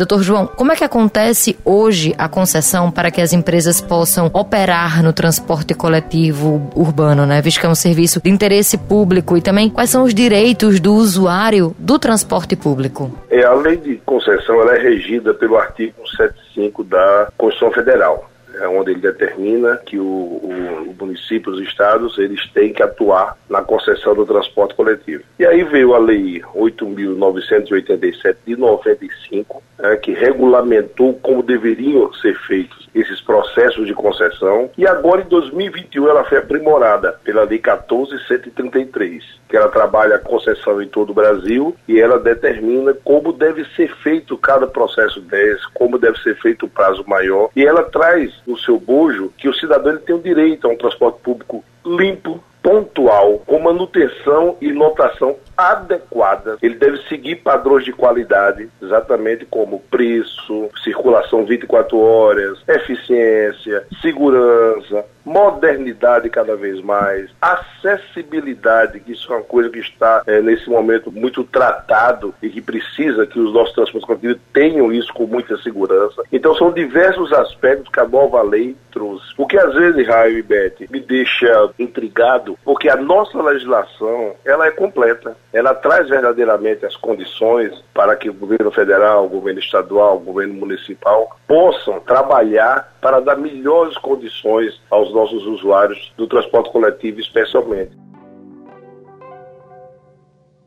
Doutor 0.01 0.23
João, 0.23 0.47
como 0.47 0.71
é 0.71 0.75
que 0.75 0.83
acontece 0.83 1.55
hoje 1.63 2.15
a 2.17 2.27
concessão 2.27 2.89
para 2.89 3.11
que 3.11 3.21
as 3.21 3.33
empresas 3.33 3.79
possam 3.79 4.31
operar 4.33 5.03
no 5.03 5.13
transporte 5.13 5.75
coletivo 5.75 6.71
urbano, 6.75 7.23
né? 7.27 7.39
Visto 7.39 7.59
que 7.59 7.67
é 7.67 7.69
um 7.69 7.75
serviço 7.75 8.19
de 8.19 8.27
interesse 8.31 8.79
público 8.79 9.37
e 9.37 9.43
também 9.43 9.69
quais 9.69 9.91
são 9.91 10.03
os 10.03 10.11
direitos 10.11 10.79
do 10.79 10.95
usuário 10.95 11.75
do 11.77 11.99
transporte 11.99 12.55
público? 12.55 13.15
É, 13.29 13.43
a 13.43 13.53
lei 13.53 13.77
de 13.77 13.97
concessão 13.97 14.59
ela 14.59 14.75
é 14.75 14.81
regida 14.81 15.35
pelo 15.35 15.55
artigo 15.55 15.93
75 16.17 16.83
da 16.83 17.27
Constituição 17.37 17.71
Federal. 17.71 18.30
É 18.55 18.67
onde 18.67 18.91
ele 18.91 19.01
determina 19.01 19.77
que 19.77 19.97
o, 19.97 20.03
o, 20.03 20.89
o 20.89 20.95
município, 20.99 21.51
os 21.51 21.61
estados, 21.61 22.17
eles 22.17 22.47
têm 22.51 22.73
que 22.73 22.83
atuar 22.83 23.37
na 23.49 23.61
concessão 23.61 24.13
do 24.13 24.25
transporte 24.25 24.75
coletivo. 24.75 25.23
E 25.39 25.45
aí 25.45 25.63
veio 25.63 25.93
a 25.93 25.99
Lei 25.99 26.41
8.987 26.55 28.35
de 28.45 28.55
95, 28.55 29.63
né, 29.79 29.95
que 29.97 30.13
regulamentou 30.13 31.13
como 31.15 31.43
deveriam 31.43 32.11
ser 32.13 32.37
feitos 32.39 32.89
esses 32.93 33.21
processos 33.21 33.87
de 33.87 33.93
concessão. 33.93 34.69
E 34.77 34.85
agora, 34.85 35.21
em 35.21 35.29
2021, 35.29 36.07
ela 36.07 36.23
foi 36.23 36.37
aprimorada 36.37 37.13
pela 37.23 37.43
Lei 37.43 37.59
14.133, 37.59 39.21
que 39.47 39.57
ela 39.57 39.69
trabalha 39.69 40.15
a 40.15 40.19
concessão 40.19 40.81
em 40.81 40.87
todo 40.87 41.11
o 41.11 41.15
Brasil 41.15 41.75
e 41.87 41.99
ela 41.99 42.19
determina 42.19 42.93
como 43.03 43.33
deve 43.33 43.65
ser 43.75 43.93
feito 43.97 44.37
cada 44.37 44.67
processo 44.67 45.21
desse, 45.21 45.63
como 45.73 45.97
deve 45.97 46.17
ser 46.19 46.35
feito 46.37 46.65
o 46.65 46.69
prazo 46.69 47.03
maior. 47.07 47.49
E 47.55 47.65
ela 47.65 47.83
traz 47.83 48.33
no 48.45 48.57
seu 48.57 48.79
bojo 48.79 49.31
que 49.37 49.47
o 49.47 49.53
cidadão 49.53 49.97
tem 49.97 50.15
o 50.15 50.21
direito 50.21 50.67
a 50.67 50.71
um 50.71 50.77
transporte 50.77 51.19
público 51.21 51.63
limpo, 51.85 52.43
pontual, 52.61 53.39
com 53.39 53.59
manutenção 53.59 54.55
e 54.61 54.71
lotação 54.71 55.35
adequada. 55.69 56.57
Ele 56.61 56.75
deve 56.75 56.97
seguir 57.07 57.37
padrões 57.37 57.83
de 57.83 57.93
qualidade, 57.93 58.69
exatamente 58.81 59.45
como 59.45 59.79
preço, 59.79 60.69
circulação 60.83 61.45
24 61.45 61.97
horas, 61.97 62.59
eficiência, 62.67 63.85
segurança, 64.01 65.05
modernidade 65.25 66.29
cada 66.29 66.55
vez 66.55 66.81
mais, 66.81 67.29
acessibilidade, 67.41 68.99
que 68.99 69.11
isso 69.11 69.31
é 69.31 69.37
uma 69.37 69.43
coisa 69.43 69.69
que 69.69 69.79
está 69.79 70.23
é, 70.25 70.41
nesse 70.41 70.69
momento 70.69 71.11
muito 71.11 71.43
tratado 71.43 72.33
e 72.41 72.49
que 72.49 72.61
precisa 72.61 73.25
que 73.25 73.39
os 73.39 73.53
nossos 73.53 73.73
transportes 73.73 74.07
coletivos 74.07 74.41
tenham 74.53 74.91
isso 74.91 75.13
com 75.13 75.25
muita 75.25 75.57
segurança. 75.57 76.23
Então 76.31 76.55
são 76.55 76.71
diversos 76.71 77.31
aspectos 77.33 77.91
que 77.91 77.99
a 77.99 78.07
nova 78.07 78.41
lei 78.41 78.75
trouxe. 78.91 79.33
O 79.37 79.47
que 79.47 79.57
às 79.57 79.73
vezes, 79.73 80.07
Raio 80.07 80.39
e 80.39 80.41
Beth, 80.41 80.87
me 80.89 80.99
deixa 80.99 81.69
intrigado, 81.79 82.57
porque 82.63 82.89
a 82.89 82.95
nossa 82.95 83.41
legislação 83.41 84.33
ela 84.45 84.67
é 84.67 84.71
completa 84.71 85.35
ela 85.53 85.73
traz 85.73 86.07
verdadeiramente 86.07 86.85
as 86.85 86.95
condições 86.95 87.73
para 87.93 88.15
que 88.15 88.29
o 88.29 88.33
governo 88.33 88.71
federal, 88.71 89.25
o 89.25 89.29
governo 89.29 89.59
estadual, 89.59 90.17
o 90.17 90.19
governo 90.19 90.53
municipal 90.53 91.37
possam 91.47 91.99
trabalhar 91.99 92.93
para 93.01 93.19
dar 93.19 93.35
melhores 93.35 93.97
condições 93.97 94.79
aos 94.89 95.13
nossos 95.13 95.45
usuários 95.45 96.13
do 96.17 96.27
transporte 96.27 96.71
coletivo, 96.71 97.19
especialmente. 97.19 97.91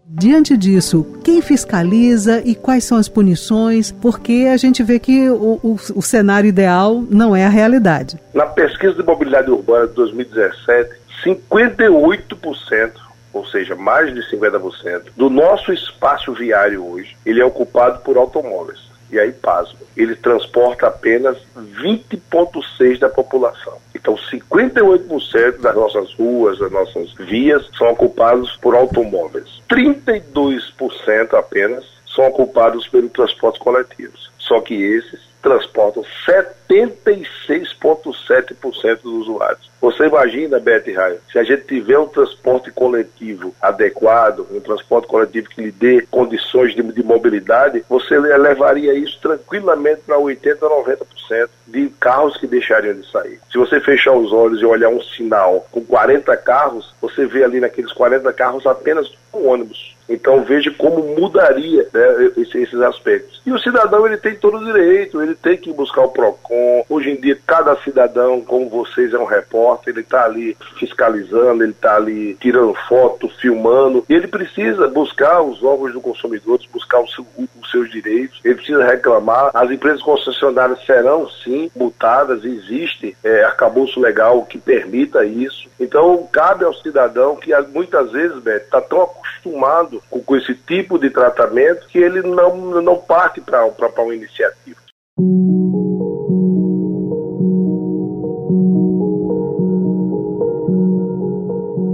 Diante 0.06 0.56
disso, 0.56 1.04
quem 1.24 1.40
fiscaliza 1.40 2.40
e 2.44 2.54
quais 2.54 2.84
são 2.84 2.98
as 2.98 3.08
punições? 3.08 3.90
Porque 3.90 4.48
a 4.52 4.56
gente 4.56 4.82
vê 4.82 4.98
que 4.98 5.28
o, 5.28 5.58
o, 5.62 5.76
o 5.96 6.02
cenário 6.02 6.46
ideal 6.46 7.02
não 7.10 7.34
é 7.34 7.44
a 7.44 7.48
realidade. 7.48 8.16
Na 8.32 8.46
pesquisa 8.46 8.94
de 8.94 9.02
mobilidade 9.02 9.50
urbana 9.50 9.88
de 9.88 9.94
2017, 9.94 10.90
58% 11.24 13.03
ou 13.34 13.44
seja, 13.44 13.74
mais 13.74 14.14
de 14.14 14.20
50%, 14.30 15.08
do 15.16 15.28
nosso 15.28 15.72
espaço 15.72 16.32
viário 16.32 16.86
hoje, 16.86 17.16
ele 17.26 17.40
é 17.40 17.44
ocupado 17.44 17.98
por 18.00 18.16
automóveis. 18.16 18.78
E 19.10 19.18
aí, 19.18 19.32
pasmo, 19.32 19.78
ele 19.96 20.16
transporta 20.16 20.86
apenas 20.86 21.36
20,6% 21.56 22.98
da 22.98 23.08
população. 23.08 23.74
Então, 23.94 24.16
58% 24.16 25.60
das 25.60 25.74
nossas 25.74 26.12
ruas, 26.14 26.58
das 26.58 26.72
nossas 26.72 27.12
vias, 27.14 27.68
são 27.76 27.90
ocupados 27.90 28.56
por 28.56 28.74
automóveis. 28.74 29.62
32% 29.68 31.34
apenas 31.34 31.84
são 32.06 32.26
ocupados 32.26 32.88
pelos 32.88 33.12
transportes 33.12 33.60
coletivos. 33.60 34.30
Só 34.38 34.60
que 34.60 34.74
esses 34.74 35.20
transportam 35.44 36.02
76,7% 36.26 39.02
dos 39.02 39.28
usuários. 39.28 39.70
Você 39.78 40.06
imagina, 40.06 40.58
Beth 40.58 40.90
Raio, 40.96 41.18
se 41.30 41.38
a 41.38 41.44
gente 41.44 41.66
tiver 41.66 41.98
um 41.98 42.08
transporte 42.08 42.70
coletivo 42.70 43.54
adequado, 43.60 44.46
um 44.50 44.58
transporte 44.58 45.06
coletivo 45.06 45.50
que 45.50 45.60
lhe 45.60 45.70
dê 45.70 46.00
condições 46.10 46.74
de, 46.74 46.82
de 46.82 47.02
mobilidade, 47.02 47.84
você 47.86 48.18
levaria 48.18 48.94
isso 48.94 49.18
tranquilamente 49.20 50.00
para 50.06 50.16
80%, 50.16 50.60
90% 50.60 51.50
de 51.66 51.90
carros 52.00 52.38
que 52.38 52.46
deixariam 52.46 52.94
de 52.94 53.06
sair. 53.10 53.38
Se 53.52 53.58
você 53.58 53.78
fechar 53.80 54.14
os 54.14 54.32
olhos 54.32 54.62
e 54.62 54.64
olhar 54.64 54.88
um 54.88 55.02
sinal 55.02 55.66
com 55.70 55.84
40 55.84 56.34
carros, 56.38 56.94
você 57.02 57.26
vê 57.26 57.44
ali 57.44 57.60
naqueles 57.60 57.92
40 57.92 58.32
carros 58.32 58.66
apenas 58.66 59.12
um 59.34 59.48
ônibus. 59.48 59.93
Então 60.08 60.42
veja 60.44 60.70
como 60.72 61.14
mudaria 61.18 61.88
né, 61.92 62.30
esses 62.36 62.74
aspectos. 62.74 63.40
E 63.46 63.52
o 63.52 63.58
cidadão 63.58 64.06
ele 64.06 64.16
tem 64.16 64.34
todo 64.34 64.58
o 64.58 64.64
direito, 64.64 65.20
ele 65.22 65.34
tem 65.34 65.56
que 65.56 65.72
buscar 65.72 66.02
o 66.02 66.10
PROCON. 66.10 66.84
Hoje 66.88 67.10
em 67.10 67.16
dia, 67.16 67.38
cada 67.46 67.76
cidadão, 67.76 68.40
como 68.40 68.68
vocês, 68.68 69.12
é 69.12 69.18
um 69.18 69.24
repórter, 69.24 69.92
ele 69.92 70.00
está 70.00 70.24
ali 70.24 70.56
fiscalizando, 70.78 71.62
ele 71.62 71.72
está 71.72 71.96
ali 71.96 72.34
tirando 72.40 72.74
foto, 72.88 73.28
filmando. 73.40 74.04
E 74.08 74.14
ele 74.14 74.26
precisa 74.26 74.88
buscar 74.88 75.42
os 75.42 75.62
órgãos 75.62 75.92
do 75.92 76.00
consumidor, 76.00 76.60
buscar 76.72 77.00
o 77.00 77.08
seu, 77.08 77.26
os 77.60 77.70
seus 77.70 77.90
direitos, 77.90 78.40
ele 78.44 78.54
precisa 78.56 78.84
reclamar. 78.84 79.50
As 79.54 79.70
empresas 79.70 80.02
concessionárias 80.02 80.84
serão 80.84 81.28
sim 81.28 81.70
multadas, 81.74 82.44
existe 82.44 83.16
é, 83.22 83.44
arcabouço 83.44 84.00
legal 84.00 84.44
que 84.44 84.58
permita 84.58 85.24
isso. 85.24 85.68
Então, 85.78 86.28
cabe 86.30 86.64
ao 86.64 86.74
cidadão 86.74 87.36
que 87.36 87.54
muitas 87.72 88.10
vezes, 88.12 88.44
está 88.46 88.80
tão 88.80 89.02
acostumado 89.02 89.93
com, 90.10 90.20
com, 90.20 90.36
esse 90.36 90.54
tipo 90.54 90.98
de 90.98 91.10
tratamento 91.10 91.86
que 91.88 91.98
ele 91.98 92.22
não, 92.22 92.82
não 92.82 92.96
parte 92.96 93.40
para 93.40 93.66
uma 93.66 94.14
iniciativa. 94.14 94.78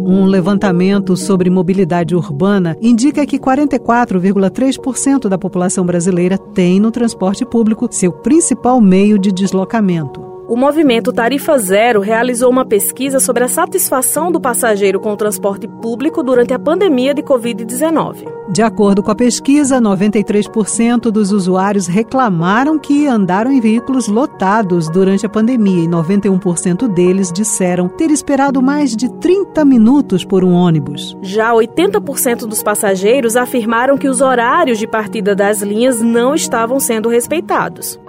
Um 0.06 0.26
levantamento 0.26 1.16
sobre 1.16 1.50
mobilidade 1.50 2.14
urbana 2.14 2.76
indica 2.80 3.26
que 3.26 3.38
44,3% 3.38 5.28
da 5.28 5.38
população 5.38 5.84
brasileira 5.84 6.38
tem 6.38 6.80
no 6.80 6.90
transporte 6.90 7.44
público 7.44 7.88
seu 7.90 8.12
principal 8.12 8.80
meio 8.80 9.18
de 9.18 9.32
deslocamento 9.32 10.29
o 10.50 10.56
movimento 10.56 11.12
Tarifa 11.12 11.56
Zero 11.58 12.00
realizou 12.00 12.50
uma 12.50 12.64
pesquisa 12.64 13.20
sobre 13.20 13.44
a 13.44 13.48
satisfação 13.48 14.32
do 14.32 14.40
passageiro 14.40 14.98
com 14.98 15.12
o 15.12 15.16
transporte 15.16 15.68
público 15.68 16.24
durante 16.24 16.52
a 16.52 16.58
pandemia 16.58 17.14
de 17.14 17.22
Covid-19. 17.22 18.26
De 18.52 18.60
acordo 18.60 19.00
com 19.00 19.12
a 19.12 19.14
pesquisa, 19.14 19.80
93% 19.80 21.02
dos 21.02 21.30
usuários 21.30 21.86
reclamaram 21.86 22.80
que 22.80 23.06
andaram 23.06 23.52
em 23.52 23.60
veículos 23.60 24.08
lotados 24.08 24.90
durante 24.90 25.24
a 25.24 25.28
pandemia 25.28 25.84
e 25.84 25.88
91% 25.88 26.92
deles 26.92 27.30
disseram 27.30 27.88
ter 27.88 28.10
esperado 28.10 28.60
mais 28.60 28.96
de 28.96 29.08
30 29.20 29.64
minutos 29.64 30.24
por 30.24 30.42
um 30.42 30.52
ônibus. 30.52 31.16
Já 31.22 31.52
80% 31.52 32.38
dos 32.38 32.60
passageiros 32.60 33.36
afirmaram 33.36 33.96
que 33.96 34.08
os 34.08 34.20
horários 34.20 34.80
de 34.80 34.88
partida 34.88 35.32
das 35.32 35.62
linhas 35.62 36.00
não 36.00 36.34
estavam 36.34 36.80
sendo 36.80 37.08
respeitados. 37.08 38.00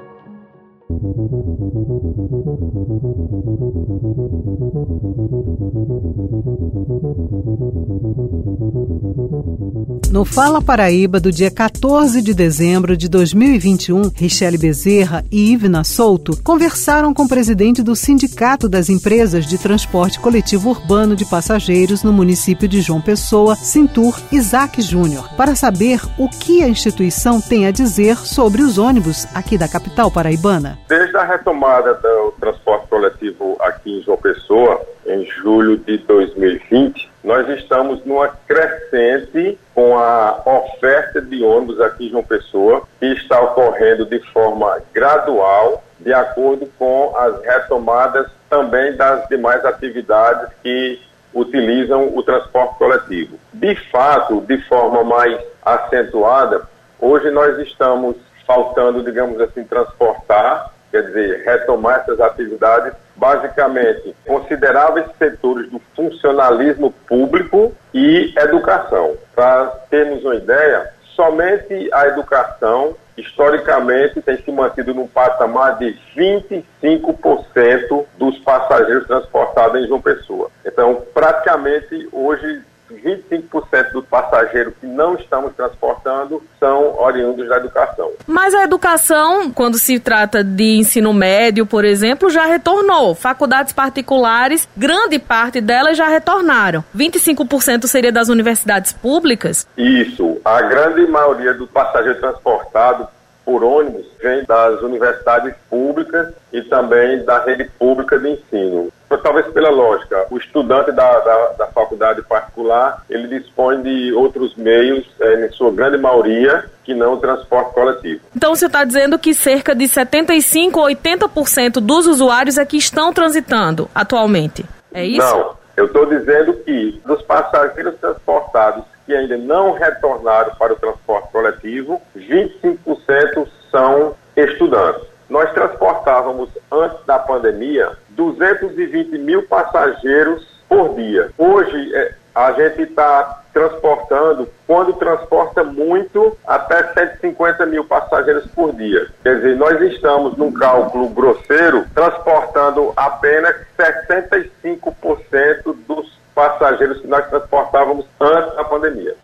No 10.12 10.26
Fala 10.26 10.62
Paraíba 10.62 11.22
do 11.22 11.32
dia 11.32 11.50
14 11.50 12.22
de 12.22 12.34
dezembro 12.34 12.98
de 12.98 13.08
2021, 13.08 14.12
Richelle 14.14 14.58
Bezerra 14.58 15.24
e 15.32 15.54
Ivna 15.54 15.86
Souto 15.86 16.34
conversaram 16.44 17.14
com 17.14 17.24
o 17.24 17.30
presidente 17.30 17.82
do 17.82 17.96
Sindicato 17.96 18.68
das 18.68 18.90
Empresas 18.90 19.46
de 19.46 19.58
Transporte 19.58 20.20
Coletivo 20.20 20.72
Urbano 20.72 21.16
de 21.16 21.24
Passageiros 21.24 22.04
no 22.04 22.12
município 22.12 22.68
de 22.68 22.82
João 22.82 23.00
Pessoa, 23.00 23.56
Cintur 23.56 24.20
Isaac 24.34 24.82
Júnior, 24.82 25.30
para 25.38 25.56
saber 25.56 26.02
o 26.18 26.28
que 26.28 26.62
a 26.62 26.68
instituição 26.68 27.40
tem 27.40 27.66
a 27.66 27.72
dizer 27.72 28.18
sobre 28.18 28.64
os 28.64 28.78
ônibus 28.78 29.26
aqui 29.34 29.58
da 29.58 29.70
capital 29.70 30.12
paraibana. 30.12 30.78
Desde 30.90 31.16
a 31.16 31.24
retomada 31.24 31.94
do 31.94 32.34
transporte 32.38 32.86
coletivo 32.90 33.56
aqui 33.62 34.00
em 34.00 34.04
João 34.04 34.18
Pessoa, 34.18 34.82
em 35.08 35.26
julho 35.42 35.78
de 35.78 36.00
2020, 36.00 37.11
nós 37.24 37.48
estamos 37.50 38.04
numa 38.06 38.28
crescente 38.48 39.58
com 39.76 39.98
a 39.98 40.42
oferta 40.46 41.22
de 41.22 41.44
ônibus 41.44 41.80
aqui 41.80 42.08
em 42.08 42.10
João 42.10 42.24
Pessoa, 42.24 42.84
que 43.00 43.06
está 43.08 43.40
ocorrendo 43.42 44.06
de 44.06 44.20
forma 44.32 44.82
gradual, 44.94 45.84
de 46.00 46.14
acordo 46.14 46.68
com 46.80 47.16
as 47.16 47.42
retomadas 47.44 48.28
também 48.50 48.96
das 48.96 49.28
demais 49.28 49.64
atividades 49.64 50.52
que 50.64 51.00
utilizam 51.34 52.16
o 52.16 52.24
transporte 52.24 52.78
coletivo. 52.78 53.38
De 53.54 53.76
fato, 53.90 54.42
de 54.42 54.58
forma 54.68 55.04
mais 55.04 55.40
acentuada, 55.64 56.68
hoje 57.00 57.30
nós 57.30 57.58
estamos 57.60 58.16
faltando, 58.46 59.04
digamos 59.04 59.40
assim, 59.40 59.64
transportar 59.64 60.72
quer 60.92 61.04
dizer, 61.04 61.44
retomar 61.46 62.02
essas 62.02 62.20
atividades, 62.20 62.94
basicamente 63.22 64.16
consideráveis 64.26 65.06
setores 65.20 65.70
do 65.70 65.80
funcionalismo 65.96 66.92
público 67.08 67.72
e 67.94 68.34
educação. 68.36 69.16
Para 69.36 69.68
termos 69.92 70.26
uma 70.26 70.34
ideia, 70.34 70.92
somente 71.16 71.88
a 71.94 72.08
educação 72.08 72.96
historicamente 73.16 74.20
tem 74.24 74.42
se 74.42 74.52
mantido 74.52 74.96
num 74.96 75.06
patamar 75.06 75.78
de 75.78 75.96
25% 76.18 78.06
dos 78.18 78.40
passageiros 78.40 79.06
transportados 79.06 79.84
em 79.84 79.88
João 79.88 80.02
Pessoa. 80.02 80.50
Então, 80.66 81.04
praticamente 81.14 82.10
hoje 82.12 82.64
25% 82.92 83.92
dos 83.92 84.06
passageiros 84.06 84.74
que 84.80 84.86
não 84.86 85.16
estamos 85.16 85.54
transportando 85.56 86.42
são 86.60 87.00
oriundos 87.00 87.48
da 87.48 87.58
educação. 87.58 88.12
Mas 88.28 88.54
a 88.54 88.64
educação, 88.64 89.52
quando 89.52 89.78
se 89.78 90.00
trata 90.00 90.44
de 90.44 90.78
ensino 90.78 91.14
médio, 91.14 91.66
por 91.66 91.86
exemplo, 91.86 92.30
já 92.30 92.46
retornou. 92.46 93.16
Faculdades 93.16 93.74
particulares, 93.74 94.68
grande 94.76 95.20
parte 95.20 95.62
delas 95.62 95.98
já 95.98 96.08
retornaram. 96.08 96.84
25% 96.96 97.88
seria 97.88 98.12
das 98.12 98.30
universidades 98.30 98.92
públicas? 98.92 99.68
Isso. 99.78 100.40
A 100.44 100.62
grande 100.62 101.06
maioria 101.08 101.54
do 101.54 101.68
passageiro 101.68 102.20
transportado 102.20 103.08
por 103.46 103.64
ônibus 103.64 104.06
vem 104.22 104.44
das 104.46 104.82
universidades 104.82 105.54
públicas 105.70 106.34
e 106.54 106.62
também 106.62 107.24
da 107.26 107.44
rede 107.44 107.66
pública 107.78 108.20
de 108.20 108.30
ensino. 108.30 108.92
Talvez 109.18 109.48
pela 109.48 109.70
lógica, 109.70 110.28
o 110.30 110.38
estudante 110.38 110.92
da, 110.92 111.20
da, 111.20 111.48
da 111.58 111.68
faculdade 111.68 112.22
particular, 112.24 113.04
ele 113.10 113.28
dispõe 113.28 113.82
de 113.82 114.14
outros 114.14 114.56
meios, 114.56 115.06
é, 115.20 115.46
em 115.46 115.52
sua 115.52 115.72
grande 115.72 115.98
maioria, 115.98 116.66
que 116.84 116.94
não 116.94 117.14
o 117.14 117.18
transporte 117.18 117.74
coletivo. 117.74 118.22
Então 118.36 118.56
você 118.56 118.66
está 118.66 118.84
dizendo 118.84 119.18
que 119.20 119.34
cerca 119.34 119.76
de 119.76 119.86
75% 119.86 120.76
ou 120.76 120.86
80% 120.86 121.80
dos 121.80 122.08
usuários 122.08 122.58
é 122.58 122.66
que 122.66 122.78
estão 122.78 123.14
transitando 123.14 123.90
atualmente, 123.94 124.66
é 124.94 125.06
isso? 125.06 125.20
Não, 125.20 125.56
eu 125.78 125.86
estou 125.86 126.06
dizendo 126.06 126.54
que 126.66 127.02
dos 127.06 127.22
passageiros 127.22 127.96
transportados 128.00 128.84
que 129.06 129.16
ainda 129.16 129.38
não 129.38 129.74
retornaram 129.74 130.56
para 130.56 130.74
o 130.74 130.76
transporte 130.76 131.32
coletivo, 131.32 132.02
25% 132.16 133.48
são 133.70 134.16
estudantes. 134.36 135.11
Nós 135.32 135.50
transportávamos, 135.54 136.50
antes 136.70 137.06
da 137.06 137.18
pandemia, 137.18 137.94
220 138.10 139.18
mil 139.18 139.44
passageiros 139.44 140.46
por 140.68 140.94
dia. 140.96 141.32
Hoje, 141.38 141.96
é, 141.96 142.14
a 142.36 142.52
gente 142.52 142.82
está 142.82 143.42
transportando, 143.54 144.50
quando 144.68 144.92
transporta 144.92 145.64
muito, 145.64 146.38
até 146.46 146.84
150 146.94 147.66
mil 147.68 147.86
passageiros 147.86 148.46
por 148.48 148.74
dia. 148.74 149.08
Quer 149.24 149.38
dizer, 149.38 149.56
nós 149.56 149.82
estamos, 149.82 150.36
num 150.36 150.52
cálculo 150.52 151.08
grosseiro, 151.08 151.86
transportando 151.96 152.92
apenas 152.98 153.56
65% 153.80 155.74
dos 155.88 156.20
passageiros 156.36 157.00
que 157.00 157.08
nós 157.08 157.26
transportávamos 157.30 158.06
antes 158.20 158.54
da 158.58 158.66
pandemia. 158.66 159.16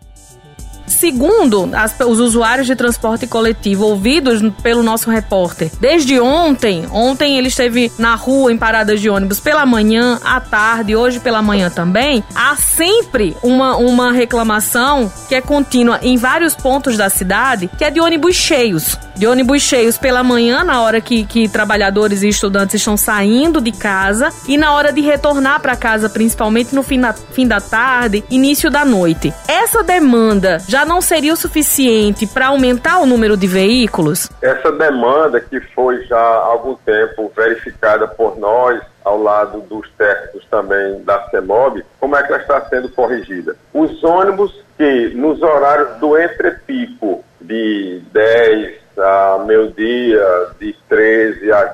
Segundo 0.88 1.70
as, 1.74 1.94
os 2.00 2.18
usuários 2.20 2.66
de 2.66 2.74
transporte 2.74 3.26
coletivo 3.26 3.86
ouvidos 3.86 4.40
pelo 4.62 4.82
nosso 4.82 5.10
repórter, 5.10 5.70
desde 5.80 6.18
ontem, 6.18 6.86
ontem 6.90 7.38
ele 7.38 7.48
esteve 7.48 7.92
na 7.98 8.14
rua 8.14 8.52
em 8.52 8.56
paradas 8.56 9.00
de 9.00 9.08
ônibus 9.08 9.40
pela 9.40 9.64
manhã, 9.66 10.18
à 10.24 10.40
tarde, 10.40 10.96
hoje 10.96 11.20
pela 11.20 11.42
manhã 11.42 11.70
também, 11.70 12.22
há 12.34 12.56
sempre 12.56 13.36
uma, 13.42 13.76
uma 13.76 14.12
reclamação 14.12 15.10
que 15.28 15.34
é 15.34 15.40
contínua 15.40 15.98
em 16.02 16.16
vários 16.16 16.54
pontos 16.54 16.96
da 16.96 17.08
cidade, 17.08 17.70
que 17.76 17.84
é 17.84 17.90
de 17.90 18.00
ônibus 18.00 18.36
cheios. 18.36 18.98
De 19.16 19.26
ônibus 19.26 19.62
cheios 19.62 19.98
pela 19.98 20.22
manhã, 20.22 20.62
na 20.62 20.80
hora 20.80 21.00
que, 21.00 21.24
que 21.24 21.48
trabalhadores 21.48 22.22
e 22.22 22.28
estudantes 22.28 22.76
estão 22.76 22.96
saindo 22.96 23.60
de 23.60 23.72
casa, 23.72 24.30
e 24.46 24.56
na 24.56 24.72
hora 24.72 24.92
de 24.92 25.00
retornar 25.00 25.60
para 25.60 25.74
casa, 25.74 26.08
principalmente 26.08 26.74
no 26.74 26.82
fim 26.82 27.00
da, 27.00 27.12
fim 27.12 27.46
da 27.46 27.60
tarde, 27.60 28.24
início 28.30 28.70
da 28.70 28.84
noite. 28.84 29.34
Essa 29.48 29.82
demanda 29.82 30.62
já 30.68 30.77
não 30.84 31.00
seria 31.00 31.32
o 31.32 31.36
suficiente 31.36 32.26
para 32.26 32.48
aumentar 32.48 32.98
o 32.98 33.06
número 33.06 33.36
de 33.36 33.46
veículos? 33.46 34.28
Essa 34.42 34.72
demanda 34.72 35.40
que 35.40 35.60
foi 35.74 36.04
já 36.06 36.18
há 36.18 36.44
algum 36.46 36.74
tempo 36.76 37.32
verificada 37.36 38.06
por 38.06 38.38
nós, 38.38 38.80
ao 39.04 39.20
lado 39.22 39.60
dos 39.62 39.88
técnicos 39.96 40.44
também 40.50 41.02
da 41.02 41.28
CEMOB, 41.30 41.82
como 41.98 42.16
é 42.16 42.22
que 42.22 42.32
ela 42.32 42.42
está 42.42 42.60
sendo 42.68 42.88
corrigida? 42.90 43.56
Os 43.72 44.02
ônibus 44.04 44.52
que 44.76 45.08
nos 45.14 45.42
horários 45.42 45.96
do 45.98 46.16
entrepico 46.20 47.24
de 47.40 48.02
10 48.12 48.78
a 48.98 49.44
meio-dia, 49.46 50.24
de 50.60 50.74
13 50.88 51.52
a 51.52 51.64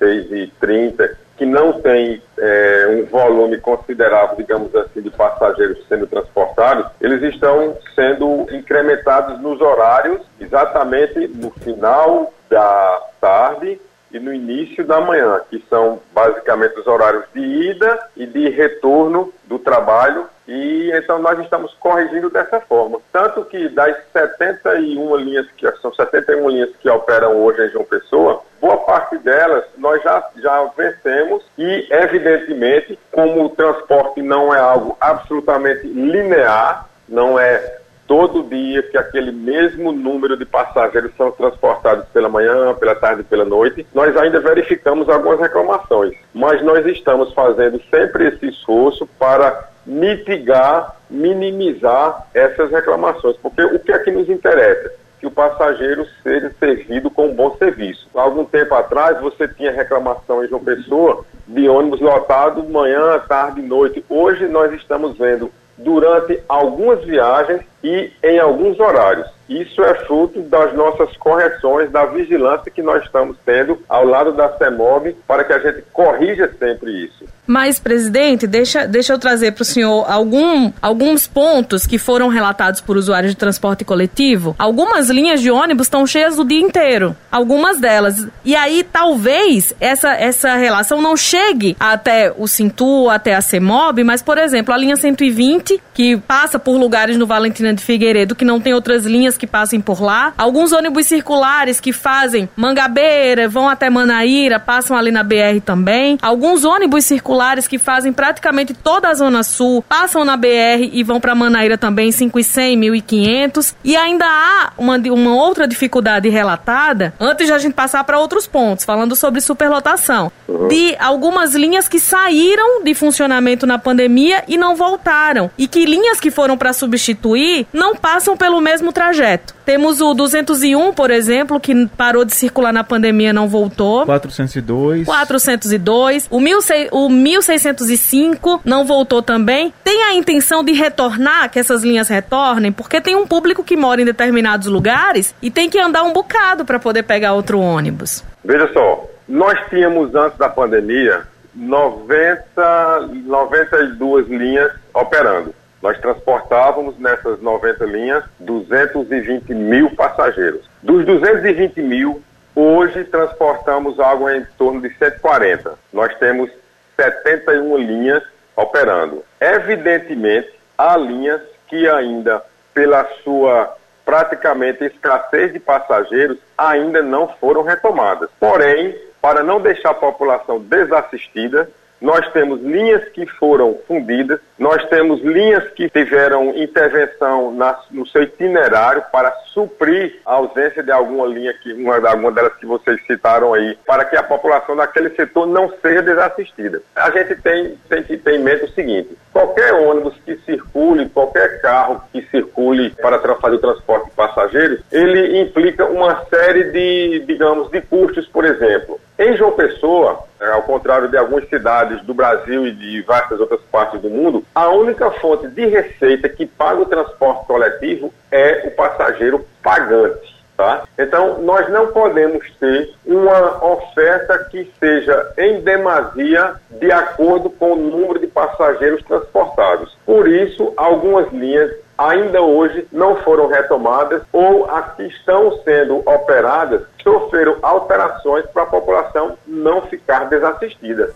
16 0.00 0.32
e 0.32 0.52
30, 0.60 1.16
que 1.36 1.46
não 1.46 1.80
tem 1.80 2.22
é, 2.38 3.02
um 3.02 3.04
volume 3.06 3.58
considerável, 3.58 4.36
digamos 4.36 4.74
assim, 4.74 5.00
de 5.00 5.10
passageiros 5.10 5.84
sendo 5.88 6.06
transportados, 6.06 6.86
eles 7.00 7.22
estão 7.34 7.76
sendo 7.94 8.46
incrementados 8.50 9.40
nos 9.40 9.60
horários 9.60 10.20
exatamente 10.40 11.28
no 11.28 11.50
final 11.50 12.32
da 12.48 13.02
tarde 13.20 13.80
e 14.12 14.18
no 14.20 14.32
início 14.32 14.84
da 14.84 15.00
manhã, 15.00 15.40
que 15.50 15.64
são 15.68 16.00
basicamente 16.12 16.78
os 16.78 16.86
horários 16.86 17.24
de 17.34 17.40
ida 17.40 17.98
e 18.16 18.26
de 18.26 18.48
retorno 18.48 19.32
do 19.44 19.58
trabalho. 19.58 20.26
E 20.46 20.90
então 20.92 21.18
nós 21.18 21.38
estamos 21.40 21.74
corrigindo 21.74 22.28
dessa 22.30 22.60
forma. 22.60 23.00
Tanto 23.12 23.44
que 23.44 23.68
das 23.68 23.96
71 24.12 25.16
linhas 25.16 25.46
que 25.56 25.70
são 25.80 25.92
71 25.92 26.48
linhas 26.50 26.70
que 26.80 26.88
operam 26.88 27.42
hoje 27.42 27.66
em 27.66 27.70
João 27.70 27.84
Pessoa, 27.84 28.42
boa 28.60 28.76
parte 28.78 29.16
delas 29.18 29.64
nós 29.78 30.02
já, 30.02 30.22
já 30.36 30.64
vencemos 30.76 31.42
e, 31.58 31.86
evidentemente, 31.90 32.98
como 33.10 33.44
o 33.44 33.50
transporte 33.50 34.20
não 34.22 34.54
é 34.54 34.58
algo 34.58 34.96
absolutamente 35.00 35.86
linear, 35.86 36.88
não 37.08 37.38
é 37.38 37.78
todo 38.06 38.42
dia 38.42 38.82
que 38.82 38.98
aquele 38.98 39.32
mesmo 39.32 39.92
número 39.92 40.36
de 40.36 40.44
passageiros 40.44 41.12
são 41.16 41.30
transportados 41.30 42.04
pela 42.12 42.28
manhã, 42.28 42.74
pela 42.74 42.94
tarde 42.94 43.22
e 43.22 43.24
pela 43.24 43.44
noite, 43.44 43.86
nós 43.94 44.16
ainda 44.16 44.40
verificamos 44.40 45.08
algumas 45.08 45.40
reclamações. 45.40 46.14
Mas 46.32 46.62
nós 46.62 46.84
estamos 46.86 47.32
fazendo 47.32 47.80
sempre 47.90 48.28
esse 48.28 48.46
esforço 48.46 49.06
para 49.18 49.68
mitigar, 49.86 50.96
minimizar 51.10 52.26
essas 52.34 52.70
reclamações, 52.70 53.36
porque 53.36 53.62
o 53.62 53.78
que 53.78 53.92
é 53.92 53.98
que 53.98 54.10
nos 54.10 54.28
interessa? 54.28 54.92
Que 55.20 55.26
o 55.26 55.30
passageiro 55.30 56.06
seja 56.22 56.52
servido 56.58 57.10
com 57.10 57.28
um 57.28 57.34
bom 57.34 57.56
serviço. 57.56 58.08
Há 58.14 58.22
algum 58.22 58.44
tempo 58.44 58.74
atrás 58.74 59.20
você 59.20 59.48
tinha 59.48 59.72
reclamação 59.72 60.44
em 60.44 60.48
João 60.48 60.62
Pessoa 60.62 61.24
de 61.46 61.68
ônibus 61.68 62.00
lotado 62.00 62.64
manhã, 62.64 63.18
tarde 63.28 63.62
noite. 63.62 64.04
Hoje 64.08 64.46
nós 64.46 64.72
estamos 64.72 65.16
vendo 65.16 65.50
durante 65.76 66.42
algumas 66.48 67.04
viagens 67.04 67.62
e 67.84 68.10
em 68.22 68.38
alguns 68.38 68.80
horários. 68.80 69.28
Isso 69.48 69.82
é 69.82 69.94
fruto 70.06 70.40
das 70.40 70.72
nossas 70.74 71.14
correções, 71.18 71.90
da 71.90 72.06
vigilância 72.06 72.72
que 72.72 72.82
nós 72.82 73.04
estamos 73.04 73.36
tendo 73.44 73.78
ao 73.86 74.06
lado 74.06 74.32
da 74.32 74.56
CEMOB 74.56 75.14
para 75.28 75.44
que 75.44 75.52
a 75.52 75.58
gente 75.58 75.84
corrija 75.92 76.50
sempre 76.58 77.04
isso. 77.04 77.26
Mas, 77.46 77.78
presidente, 77.78 78.46
deixa, 78.46 78.86
deixa 78.86 79.12
eu 79.12 79.18
trazer 79.18 79.52
para 79.52 79.60
o 79.60 79.66
senhor 79.66 80.10
algum, 80.10 80.72
alguns 80.80 81.26
pontos 81.26 81.86
que 81.86 81.98
foram 81.98 82.28
relatados 82.28 82.80
por 82.80 82.96
usuários 82.96 83.32
de 83.32 83.36
transporte 83.36 83.84
coletivo. 83.84 84.56
Algumas 84.58 85.10
linhas 85.10 85.42
de 85.42 85.50
ônibus 85.50 85.88
estão 85.88 86.06
cheias 86.06 86.38
o 86.38 86.44
dia 86.44 86.60
inteiro, 86.60 87.14
algumas 87.30 87.78
delas. 87.78 88.26
E 88.46 88.56
aí, 88.56 88.82
talvez, 88.82 89.74
essa, 89.78 90.14
essa 90.14 90.54
relação 90.54 91.02
não 91.02 91.18
chegue 91.18 91.76
até 91.78 92.32
o 92.34 92.48
Cintu, 92.48 93.10
até 93.10 93.34
a 93.34 93.42
CEMOB, 93.42 94.04
mas, 94.04 94.22
por 94.22 94.38
exemplo, 94.38 94.72
a 94.72 94.78
linha 94.78 94.96
120, 94.96 95.82
que 95.92 96.16
passa 96.16 96.58
por 96.58 96.78
lugares 96.78 97.18
no 97.18 97.26
Valentina 97.26 97.73
de 97.74 97.82
Figueiredo 97.82 98.34
que 98.34 98.44
não 98.44 98.60
tem 98.60 98.74
outras 98.74 99.04
linhas 99.04 99.36
que 99.36 99.46
passem 99.46 99.80
por 99.80 100.00
lá. 100.00 100.32
Alguns 100.36 100.72
ônibus 100.72 101.06
circulares 101.06 101.80
que 101.80 101.92
fazem 101.92 102.48
Mangabeira, 102.56 103.48
vão 103.48 103.68
até 103.68 103.90
Manaíra, 103.90 104.58
passam 104.58 104.96
ali 104.96 105.10
na 105.10 105.22
BR 105.22 105.60
também. 105.64 106.18
Alguns 106.22 106.64
ônibus 106.64 107.04
circulares 107.04 107.66
que 107.66 107.78
fazem 107.78 108.12
praticamente 108.12 108.74
toda 108.74 109.08
a 109.08 109.14
Zona 109.14 109.42
Sul, 109.42 109.84
passam 109.88 110.24
na 110.24 110.36
BR 110.36 110.90
e 110.92 111.02
vão 111.02 111.20
para 111.20 111.34
Manaíra 111.34 111.76
também, 111.76 112.10
5,100, 112.10 112.80
1.500. 112.80 113.74
E 113.84 113.96
ainda 113.96 114.26
há 114.26 114.72
uma, 114.78 114.96
uma 114.96 115.34
outra 115.34 115.66
dificuldade 115.66 116.28
relatada, 116.28 117.14
antes 117.18 117.46
de 117.46 117.52
a 117.52 117.58
gente 117.58 117.74
passar 117.74 118.04
para 118.04 118.18
outros 118.18 118.46
pontos, 118.46 118.84
falando 118.84 119.14
sobre 119.16 119.40
superlotação, 119.40 120.30
uhum. 120.48 120.68
de 120.68 120.96
algumas 120.98 121.54
linhas 121.54 121.88
que 121.88 121.98
saíram 121.98 122.82
de 122.82 122.94
funcionamento 122.94 123.66
na 123.66 123.78
pandemia 123.78 124.44
e 124.48 124.56
não 124.56 124.76
voltaram. 124.76 125.50
E 125.56 125.66
que 125.66 125.84
linhas 125.84 126.20
que 126.20 126.30
foram 126.30 126.56
para 126.56 126.72
substituir 126.72 127.63
não 127.72 127.94
passam 127.96 128.36
pelo 128.36 128.60
mesmo 128.60 128.92
trajeto. 128.92 129.54
Temos 129.64 130.00
o 130.00 130.12
201, 130.14 130.92
por 130.92 131.10
exemplo, 131.10 131.58
que 131.58 131.86
parou 131.96 132.24
de 132.24 132.34
circular 132.34 132.72
na 132.72 132.84
pandemia 132.84 133.32
não 133.32 133.48
voltou. 133.48 134.04
402. 134.04 135.06
402. 135.06 136.28
O, 136.30 136.40
16, 136.40 136.88
o 136.92 137.08
1605 137.08 138.60
não 138.64 138.84
voltou 138.84 139.22
também. 139.22 139.72
Tem 139.82 140.02
a 140.04 140.14
intenção 140.14 140.62
de 140.62 140.72
retornar, 140.72 141.50
que 141.50 141.58
essas 141.58 141.82
linhas 141.82 142.08
retornem, 142.08 142.72
porque 142.72 143.00
tem 143.00 143.16
um 143.16 143.26
público 143.26 143.64
que 143.64 143.76
mora 143.76 144.02
em 144.02 144.04
determinados 144.04 144.66
lugares 144.66 145.34
e 145.40 145.50
tem 145.50 145.70
que 145.70 145.78
andar 145.78 146.02
um 146.02 146.12
bocado 146.12 146.64
para 146.64 146.78
poder 146.78 147.02
pegar 147.02 147.32
outro 147.32 147.58
ônibus. 147.58 148.24
Veja 148.44 148.70
só, 148.72 149.08
nós 149.28 149.58
tínhamos 149.70 150.14
antes 150.14 150.38
da 150.38 150.48
pandemia 150.48 151.26
90, 151.54 153.08
92 153.24 154.28
linhas 154.28 154.72
operando. 154.92 155.54
Nós 155.84 155.98
transportávamos 155.98 156.98
nessas 156.98 157.42
90 157.42 157.84
linhas 157.84 158.24
220 158.40 159.52
mil 159.52 159.90
passageiros. 159.90 160.62
Dos 160.82 161.04
220 161.04 161.82
mil, 161.82 162.22
hoje 162.56 163.04
transportamos 163.04 164.00
algo 164.00 164.30
em 164.30 164.42
torno 164.56 164.80
de 164.80 164.88
140. 164.96 165.74
Nós 165.92 166.16
temos 166.16 166.50
71 166.98 167.76
linhas 167.76 168.22
operando. 168.56 169.22
Evidentemente, 169.38 170.58
há 170.78 170.96
linhas 170.96 171.42
que 171.68 171.86
ainda, 171.86 172.42
pela 172.72 173.06
sua 173.22 173.76
praticamente 174.06 174.84
escassez 174.84 175.52
de 175.52 175.60
passageiros, 175.60 176.38
ainda 176.56 177.02
não 177.02 177.28
foram 177.28 177.62
retomadas. 177.62 178.30
Porém, 178.40 178.96
para 179.20 179.42
não 179.42 179.60
deixar 179.60 179.90
a 179.90 179.94
população 179.94 180.60
desassistida, 180.60 181.68
nós 182.04 182.30
temos 182.32 182.60
linhas 182.60 183.02
que 183.14 183.24
foram 183.24 183.78
fundidas, 183.88 184.38
nós 184.58 184.84
temos 184.90 185.22
linhas 185.22 185.64
que 185.70 185.88
tiveram 185.88 186.50
intervenção 186.54 187.50
na, 187.54 187.80
no 187.90 188.06
seu 188.06 188.24
itinerário 188.24 189.02
para 189.10 189.32
suprir 189.54 190.20
a 190.26 190.34
ausência 190.34 190.82
de 190.82 190.92
alguma 190.92 191.26
linha, 191.26 191.54
que, 191.54 191.72
uma, 191.72 191.96
alguma 192.06 192.30
delas 192.30 192.54
que 192.56 192.66
vocês 192.66 193.00
citaram 193.06 193.54
aí, 193.54 193.78
para 193.86 194.04
que 194.04 194.16
a 194.16 194.22
população 194.22 194.76
daquele 194.76 195.08
setor 195.16 195.46
não 195.46 195.72
seja 195.80 196.02
desassistida. 196.02 196.82
A 196.94 197.10
gente 197.10 197.36
tem, 197.36 197.78
tem 197.88 198.02
que 198.02 198.18
ter 198.18 198.34
em 198.34 198.42
mente 198.42 198.64
o 198.64 198.74
seguinte: 198.74 199.16
qualquer 199.32 199.72
ônibus 199.72 200.14
que 200.26 200.36
circule, 200.44 201.08
qualquer 201.08 201.62
carro 201.62 202.02
que 202.12 202.20
circule 202.30 202.90
para 203.00 203.18
fazer 203.36 203.56
o 203.56 203.60
transporte 203.60 204.10
de 204.10 204.14
passageiros, 204.14 204.80
ele 204.92 205.40
implica 205.40 205.86
uma 205.86 206.22
série 206.26 206.64
de, 206.64 207.24
digamos, 207.26 207.70
de 207.70 207.80
custos, 207.80 208.28
por 208.28 208.44
exemplo. 208.44 209.00
Em 209.16 209.36
João 209.36 209.52
Pessoa, 209.52 210.24
é, 210.40 210.50
ao 210.50 210.62
contrário 210.62 211.08
de 211.08 211.16
algumas 211.16 211.48
cidades 211.48 212.02
do 212.02 212.12
Brasil 212.12 212.66
e 212.66 212.72
de 212.72 213.00
várias 213.02 213.38
outras 213.38 213.60
partes 213.70 214.00
do 214.00 214.10
mundo, 214.10 214.44
a 214.52 214.68
única 214.70 215.08
fonte 215.12 215.46
de 215.46 215.66
receita 215.66 216.28
que 216.28 216.46
paga 216.46 216.80
o 216.80 216.86
transporte 216.86 217.46
coletivo 217.46 218.12
é 218.30 218.66
o 218.66 218.72
passageiro 218.72 219.46
pagante. 219.62 220.34
Tá? 220.56 220.84
Então, 220.96 221.42
nós 221.42 221.68
não 221.68 221.88
podemos 221.88 222.48
ter 222.60 222.94
uma 223.04 223.64
oferta 223.64 224.38
que 224.50 224.72
seja 224.78 225.32
em 225.36 225.60
demasia 225.60 226.54
de 226.70 226.92
acordo 226.92 227.50
com 227.50 227.72
o 227.72 227.76
número 227.76 228.20
de 228.20 228.28
passageiros 228.28 229.02
transportados. 229.02 229.96
Por 230.06 230.28
isso, 230.28 230.72
algumas 230.76 231.32
linhas 231.32 231.72
ainda 231.96 232.40
hoje 232.42 232.86
não 232.92 233.16
foram 233.16 233.48
retomadas 233.48 234.22
ou 234.32 234.68
as 234.70 234.94
que 234.96 235.04
estão 235.04 235.58
sendo 235.64 235.98
operadas 236.08 236.82
sofreram 237.02 237.56
alterações 237.62 238.44
para 238.46 238.62
a 238.62 238.66
população 238.66 239.36
não 239.46 239.82
ficar 239.82 240.24
desassistida. 240.28 241.10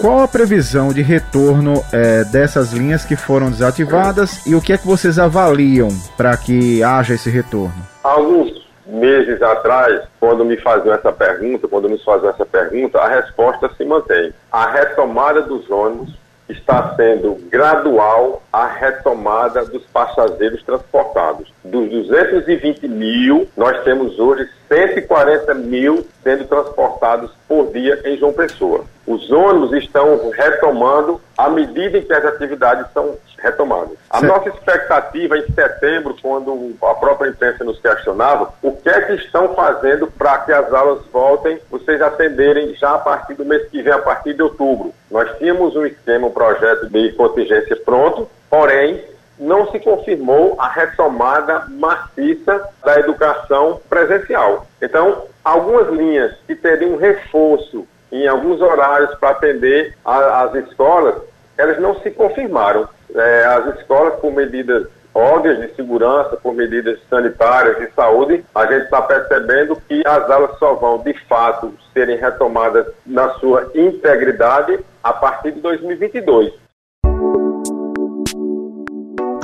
Qual 0.00 0.20
a 0.20 0.26
previsão 0.26 0.88
de 0.88 1.00
retorno 1.00 1.74
é, 1.92 2.24
dessas 2.24 2.72
linhas 2.72 3.04
que 3.04 3.14
foram 3.14 3.50
desativadas 3.50 4.44
e 4.46 4.54
o 4.54 4.60
que 4.60 4.72
é 4.72 4.78
que 4.78 4.86
vocês 4.86 5.18
avaliam 5.18 5.88
para 6.16 6.36
que 6.36 6.82
haja 6.82 7.14
esse 7.14 7.30
retorno? 7.30 7.86
Alguns 8.02 8.68
meses 8.84 9.40
atrás, 9.40 10.02
quando 10.18 10.44
me 10.44 10.56
faziam 10.56 10.92
essa 10.92 11.12
pergunta, 11.12 11.68
quando 11.68 11.88
nos 11.88 12.02
faziam 12.02 12.30
essa 12.30 12.44
pergunta, 12.44 12.98
a 12.98 13.08
resposta 13.08 13.70
se 13.76 13.84
mantém. 13.84 14.32
A 14.50 14.66
retomada 14.70 15.42
dos 15.42 15.70
ônibus 15.70 16.12
está 16.48 16.94
sendo 16.96 17.38
gradual 17.50 18.42
a 18.52 18.66
retomada 18.66 19.64
dos 19.64 19.84
passageiros 19.84 20.62
transportados. 20.62 21.52
Dos 21.64 21.88
220 21.90 22.88
mil, 22.88 23.48
nós 23.56 23.82
temos 23.84 24.18
hoje 24.18 24.48
140 24.72 25.52
mil 25.54 26.06
sendo 26.22 26.46
transportados 26.46 27.30
por 27.46 27.70
dia 27.72 28.00
em 28.06 28.16
João 28.16 28.32
Pessoa. 28.32 28.84
Os 29.06 29.30
ônibus 29.30 29.72
estão 29.74 30.30
retomando 30.30 31.20
à 31.36 31.50
medida 31.50 31.98
em 31.98 32.02
que 32.02 32.12
as 32.12 32.24
atividades 32.24 32.86
são 32.94 33.14
retomadas. 33.36 33.98
A 34.08 34.20
certo. 34.20 34.32
nossa 34.32 34.48
expectativa 34.48 35.36
em 35.36 35.52
setembro, 35.52 36.16
quando 36.22 36.74
a 36.80 36.94
própria 36.94 37.28
imprensa 37.28 37.64
nos 37.64 37.80
questionava, 37.80 38.54
o 38.62 38.72
que 38.72 38.88
é 38.88 39.00
que 39.02 39.14
estão 39.14 39.54
fazendo 39.54 40.06
para 40.06 40.38
que 40.38 40.52
as 40.52 40.72
aulas 40.72 41.04
voltem, 41.12 41.58
vocês 41.70 42.00
atenderem 42.00 42.74
já 42.76 42.94
a 42.94 42.98
partir 42.98 43.34
do 43.34 43.44
mês 43.44 43.68
que 43.68 43.82
vem, 43.82 43.92
a 43.92 43.98
partir 43.98 44.32
de 44.32 44.42
outubro. 44.42 44.94
Nós 45.10 45.28
tínhamos 45.38 45.76
um 45.76 45.84
esquema, 45.84 46.28
um 46.28 46.30
projeto 46.30 46.88
de 46.88 47.12
contingência 47.12 47.76
pronto, 47.84 48.28
porém 48.48 49.11
não 49.38 49.70
se 49.70 49.78
confirmou 49.80 50.56
a 50.58 50.68
retomada 50.68 51.66
maciça 51.68 52.68
da 52.84 52.98
educação 52.98 53.80
presencial. 53.88 54.66
Então, 54.80 55.24
algumas 55.44 55.88
linhas 55.88 56.34
que 56.46 56.54
teriam 56.54 56.96
reforço 56.96 57.86
em 58.10 58.26
alguns 58.28 58.60
horários 58.60 59.14
para 59.16 59.30
atender 59.30 59.94
as 60.04 60.54
escolas, 60.54 61.16
elas 61.56 61.80
não 61.80 61.98
se 62.00 62.10
confirmaram. 62.10 62.88
É, 63.14 63.44
as 63.44 63.78
escolas, 63.78 64.20
por 64.20 64.32
medidas 64.32 64.86
óbvias 65.14 65.60
de 65.60 65.74
segurança, 65.74 66.36
por 66.36 66.54
medidas 66.54 66.98
sanitárias 67.08 67.78
de 67.78 67.90
saúde, 67.92 68.44
a 68.54 68.66
gente 68.66 68.84
está 68.84 69.02
percebendo 69.02 69.76
que 69.88 70.02
as 70.06 70.30
aulas 70.30 70.58
só 70.58 70.74
vão, 70.74 70.98
de 70.98 71.12
fato, 71.26 71.72
serem 71.92 72.16
retomadas 72.16 72.86
na 73.04 73.30
sua 73.34 73.70
integridade 73.74 74.78
a 75.02 75.12
partir 75.12 75.52
de 75.52 75.60
2022 75.60 76.62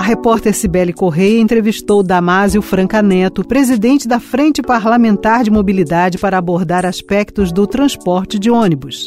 repórter 0.09 0.55
Cibele 0.55 0.95
Correia 0.95 1.39
entrevistou 1.39 2.03
Damásio 2.03 2.63
Franca 2.63 3.03
Neto, 3.03 3.45
presidente 3.45 4.09
da 4.09 4.19
Frente 4.19 4.63
Parlamentar 4.63 5.45
de 5.45 5.51
Mobilidade, 5.51 6.17
para 6.17 6.39
abordar 6.39 6.87
aspectos 6.87 7.53
do 7.53 7.67
transporte 7.67 8.39
de 8.39 8.51
ônibus. 8.51 9.07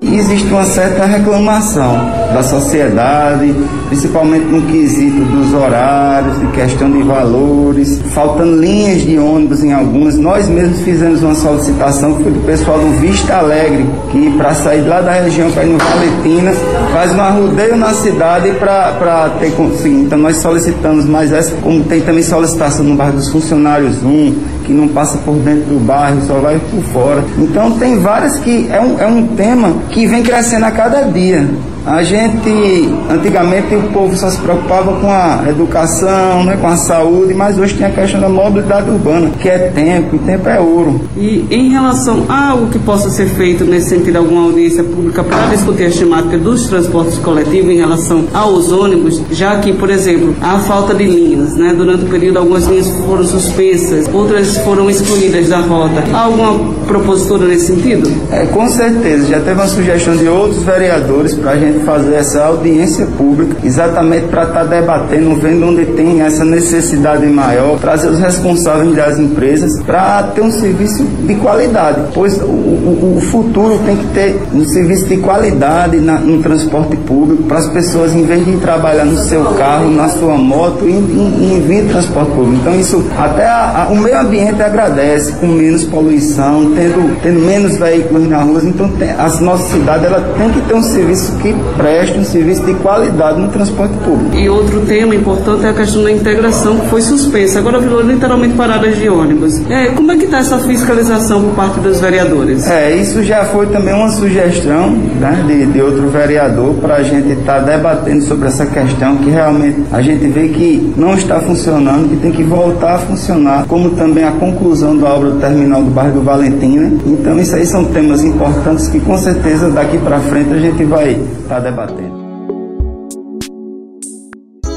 Existe 0.00 0.46
uma 0.46 0.62
certa 0.62 1.06
reclamação 1.06 1.96
da 2.32 2.40
sociedade, 2.40 3.52
principalmente 3.88 4.44
no 4.44 4.62
quesito 4.62 5.24
dos 5.24 5.52
horários, 5.52 6.38
de 6.38 6.46
questão 6.48 6.88
de 6.88 7.02
valores, 7.02 8.00
faltando 8.14 8.60
linhas 8.60 9.02
de 9.02 9.18
ônibus 9.18 9.64
em 9.64 9.72
algumas. 9.72 10.16
Nós 10.16 10.48
mesmos 10.48 10.80
fizemos 10.82 11.20
uma 11.24 11.34
solicitação 11.34 12.14
que 12.14 12.22
foi 12.22 12.32
do 12.32 12.46
pessoal 12.46 12.78
do 12.78 13.00
Vista 13.00 13.38
Alegre, 13.38 13.86
que 14.12 14.30
para 14.36 14.54
sair 14.54 14.82
lá 14.82 15.00
da 15.00 15.12
região 15.12 15.50
para 15.50 15.64
ir 15.64 15.72
no 15.72 15.78
Valentina, 15.78 16.52
faz 16.92 17.12
um 17.12 17.20
arrodeio 17.20 17.76
na 17.76 17.92
cidade 17.92 18.52
para 18.52 19.30
ter 19.40 19.50
conseguido. 19.56 20.04
Então 20.04 20.18
nós 20.18 20.36
solicitamos 20.36 21.06
mais 21.06 21.32
essa, 21.32 21.56
como 21.56 21.82
tem 21.84 22.00
também 22.02 22.22
solicitação 22.22 22.84
no 22.84 22.94
bairro 22.94 23.14
dos 23.14 23.30
funcionários 23.30 24.00
1, 24.04 24.34
que 24.64 24.72
não 24.72 24.86
passa 24.86 25.18
por 25.18 25.34
dentro 25.36 25.64
do 25.70 25.80
bairro, 25.80 26.20
só 26.26 26.34
vai 26.34 26.60
por 26.70 26.82
fora. 26.92 27.24
Então 27.36 27.72
tem 27.72 27.98
várias 27.98 28.36
que 28.38 28.68
é 28.70 28.80
um, 28.80 29.00
é 29.00 29.06
um 29.06 29.26
tema 29.28 29.72
que 29.90 30.06
vem 30.06 30.22
crescendo 30.22 30.66
a 30.66 30.70
cada 30.70 31.02
dia. 31.02 31.46
A 31.88 32.02
gente, 32.02 32.86
antigamente 33.08 33.74
o 33.74 33.82
povo 33.94 34.14
só 34.14 34.28
se 34.28 34.38
preocupava 34.38 35.00
com 35.00 35.10
a 35.10 35.44
educação, 35.48 36.44
né, 36.44 36.54
com 36.60 36.66
a 36.66 36.76
saúde, 36.76 37.32
mas 37.32 37.58
hoje 37.58 37.74
tem 37.74 37.86
a 37.86 37.90
questão 37.90 38.20
da 38.20 38.28
mobilidade 38.28 38.90
urbana, 38.90 39.30
que 39.40 39.48
é 39.48 39.58
tempo, 39.70 40.16
e 40.16 40.18
tempo 40.18 40.46
é 40.50 40.60
ouro. 40.60 41.00
E 41.16 41.46
em 41.50 41.70
relação 41.70 42.26
a 42.28 42.50
algo 42.50 42.66
que 42.66 42.78
possa 42.78 43.08
ser 43.08 43.24
feito 43.26 43.64
nesse 43.64 43.88
sentido, 43.88 44.16
alguma 44.16 44.42
audiência 44.44 44.84
pública 44.84 45.24
para 45.24 45.46
discutir 45.46 45.86
a 45.86 45.90
temática 45.90 46.36
dos 46.36 46.66
transportes 46.66 47.16
coletivos 47.18 47.70
em 47.70 47.78
relação 47.78 48.24
aos 48.34 48.70
ônibus, 48.70 49.22
já 49.32 49.58
que, 49.58 49.72
por 49.72 49.88
exemplo, 49.88 50.36
há 50.42 50.58
falta 50.58 50.94
de 50.94 51.04
linhas, 51.04 51.56
né? 51.56 51.72
Durante 51.74 52.04
o 52.04 52.08
período 52.08 52.38
algumas 52.38 52.66
linhas 52.66 52.90
foram 53.06 53.24
suspensas, 53.24 54.06
outras 54.12 54.58
foram 54.58 54.90
excluídas 54.90 55.48
da 55.48 55.60
rota. 55.60 56.04
Há 56.12 56.24
alguma 56.24 56.74
propositura 56.86 57.46
nesse 57.46 57.68
sentido? 57.68 58.10
É, 58.30 58.44
com 58.44 58.68
certeza, 58.68 59.26
já 59.26 59.40
teve 59.40 59.52
uma 59.52 59.66
sugestão 59.66 60.14
de 60.14 60.28
outros 60.28 60.62
vereadores 60.62 61.34
para 61.34 61.52
a 61.52 61.56
gente 61.56 61.77
fazer 61.80 62.14
essa 62.14 62.44
audiência 62.44 63.06
pública, 63.06 63.56
exatamente 63.64 64.26
para 64.26 64.44
estar 64.44 64.60
tá 64.60 64.64
debatendo, 64.64 65.34
vendo 65.36 65.66
onde 65.66 65.86
tem 65.86 66.22
essa 66.22 66.44
necessidade 66.44 67.26
maior, 67.26 67.78
trazer 67.78 68.08
os 68.08 68.18
responsáveis 68.18 68.94
das 68.94 69.18
empresas 69.18 69.82
para 69.82 70.22
ter 70.34 70.40
um 70.40 70.50
serviço 70.50 71.04
de 71.04 71.34
qualidade, 71.36 72.00
pois 72.14 72.40
o, 72.40 72.44
o, 72.44 73.14
o, 73.16 73.20
futuro 73.20 73.78
tem 73.84 73.96
que 73.96 74.06
ter 74.08 74.40
um 74.52 74.64
serviço 74.68 75.06
de 75.06 75.16
qualidade 75.18 75.98
na, 75.98 76.18
no 76.18 76.42
transporte 76.42 76.96
público, 76.96 77.42
para 77.44 77.58
as 77.58 77.68
pessoas, 77.68 78.12
em 78.14 78.24
vez 78.24 78.44
de 78.44 78.56
trabalhar 78.58 79.04
no 79.04 79.18
seu 79.24 79.44
carro, 79.54 79.90
na 79.90 80.08
sua 80.08 80.36
moto, 80.36 80.84
e 80.84 80.92
em 80.92 81.62
vir 81.66 81.88
transporte 81.88 82.30
público. 82.32 82.56
Então, 82.60 82.78
isso 82.78 83.04
até 83.16 83.46
a, 83.46 83.86
a, 83.88 83.92
o 83.92 83.96
meio 83.96 84.20
ambiente 84.20 84.62
agradece, 84.62 85.32
com 85.32 85.46
menos 85.46 85.84
poluição, 85.84 86.72
tendo, 86.74 87.20
tendo 87.22 87.40
menos 87.40 87.76
veículos 87.76 88.28
na 88.28 88.42
rua. 88.42 88.60
Então, 88.64 88.88
tem, 88.92 89.10
a 89.10 89.28
nossa 89.40 89.72
cidade 89.72 90.06
ela 90.06 90.20
tem 90.36 90.50
que 90.50 90.60
ter 90.62 90.74
um 90.74 90.82
serviço 90.82 91.36
que 91.38 91.54
preste 91.76 92.18
um 92.18 92.24
serviço 92.24 92.64
de 92.64 92.74
qualidade 92.74 93.40
no 93.40 93.48
transporte 93.48 93.94
público. 94.04 94.36
E 94.36 94.48
outro 94.48 94.80
tema 94.82 95.14
importante 95.14 95.64
é 95.64 95.70
a 95.70 95.74
questão 95.74 96.02
da 96.02 96.10
integração 96.10 96.78
que 96.78 96.88
foi 96.88 97.02
suspensa. 97.02 97.58
Agora 97.58 97.78
virou 97.78 98.00
literalmente 98.00 98.54
paradas 98.54 98.96
de 98.96 99.08
ônibus. 99.08 99.58
É, 99.70 99.86
como 99.86 100.10
é 100.12 100.16
que 100.16 100.24
está 100.24 100.38
essa 100.38 100.58
fiscalização 100.58 101.42
por 101.42 101.54
parte 101.54 101.80
dos 101.80 102.00
vereadores? 102.00 102.66
É, 102.66 102.94
isso 102.94 103.22
já 103.22 103.44
foi 103.44 103.66
também 103.66 103.94
uma 103.94 104.10
sugestão 104.10 104.90
né, 104.90 105.44
de, 105.46 105.66
de 105.66 105.80
outro 105.80 106.08
vereador 106.08 106.74
para 106.74 106.96
a 106.96 107.02
gente 107.02 107.32
estar 107.32 107.60
tá 107.60 107.60
debatendo 107.60 108.22
sobre 108.24 108.48
essa 108.48 108.66
questão 108.66 109.16
que 109.16 109.30
realmente 109.30 109.84
a 109.92 110.00
gente 110.00 110.26
vê 110.26 110.48
que 110.48 110.92
não 110.96 111.14
está 111.14 111.40
funcionando, 111.40 112.08
que 112.08 112.16
tem 112.16 112.32
que 112.32 112.42
voltar 112.42 112.96
a 112.96 112.98
funcionar, 112.98 113.66
como 113.66 113.90
também 113.90 114.24
a 114.24 114.32
conclusão 114.32 114.96
da 114.96 115.08
obra 115.08 115.30
do 115.30 115.40
terminal 115.40 115.82
do 115.82 115.90
bairro 115.90 116.14
do 116.14 116.22
Valentina. 116.22 116.90
Então 117.06 117.38
isso 117.38 117.54
aí 117.54 117.66
são 117.66 117.84
temas 117.86 118.22
importantes 118.24 118.88
que 118.88 119.00
com 119.00 119.16
certeza 119.16 119.70
daqui 119.70 119.98
para 119.98 120.20
frente 120.20 120.52
a 120.52 120.58
gente 120.58 120.84
vai 120.84 121.18
estar 121.48 121.60
tá 121.62 121.70
debatendo. 121.70 122.28